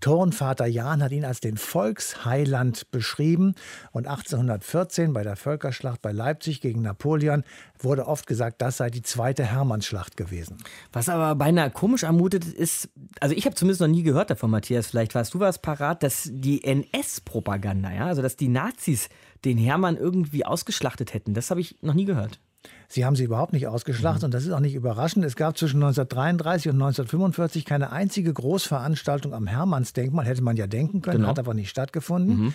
[0.00, 3.54] Turnvater Jan hat ihn als den Volksheiland beschrieben.
[3.92, 7.44] Und 1814 bei der Völkerschlacht bei Leipzig gegen Napoleon
[7.78, 10.58] wurde oft gesagt, das sei die zweite Hermannsschlacht gewesen.
[11.06, 12.88] Was aber beinahe komisch ermutet ist,
[13.20, 16.28] also ich habe zumindest noch nie gehört davon, Matthias, vielleicht warst du was parat, dass
[16.32, 19.08] die NS-Propaganda, ja, also dass die Nazis
[19.44, 22.40] den Hermann irgendwie ausgeschlachtet hätten, das habe ich noch nie gehört.
[22.88, 24.26] Sie haben sie überhaupt nicht ausgeschlachtet mhm.
[24.26, 25.24] und das ist auch nicht überraschend.
[25.24, 31.02] Es gab zwischen 1933 und 1945 keine einzige Großveranstaltung am Hermannsdenkmal, hätte man ja denken
[31.02, 31.28] können, genau.
[31.28, 32.36] hat aber nicht stattgefunden.
[32.36, 32.54] Mhm.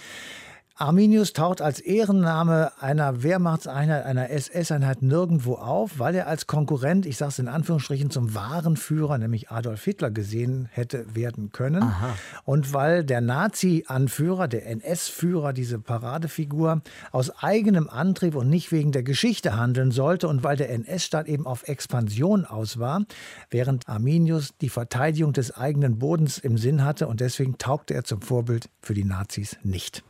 [0.76, 7.18] Arminius taucht als Ehrenname einer Wehrmachtseinheit, einer SS-Einheit nirgendwo auf, weil er als Konkurrent, ich
[7.18, 11.84] sage es in Anführungsstrichen, zum wahren Führer, nämlich Adolf Hitler, gesehen hätte werden können.
[11.84, 12.16] Aha.
[12.46, 19.04] Und weil der Nazi-Anführer, der NS-Führer, diese Paradefigur, aus eigenem Antrieb und nicht wegen der
[19.04, 23.06] Geschichte handeln sollte und weil der NS-Staat eben auf Expansion aus war,
[23.50, 28.22] während Arminius die Verteidigung des eigenen Bodens im Sinn hatte und deswegen taugte er zum
[28.22, 30.04] Vorbild für die Nazis nicht.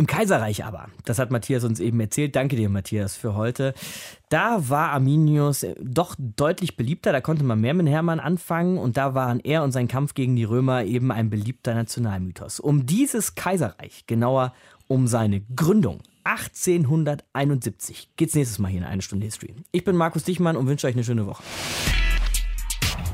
[0.00, 3.74] Im Kaiserreich aber, das hat Matthias uns eben erzählt, danke dir Matthias für heute,
[4.30, 9.14] da war Arminius doch deutlich beliebter, da konnte man mehr mit Hermann anfangen und da
[9.14, 12.60] waren er und sein Kampf gegen die Römer eben ein beliebter Nationalmythos.
[12.60, 14.54] Um dieses Kaiserreich, genauer
[14.88, 19.54] um seine Gründung, 1871 geht's nächstes Mal hier in eine Stunde History.
[19.70, 21.42] Ich bin Markus Dichmann und wünsche euch eine schöne Woche.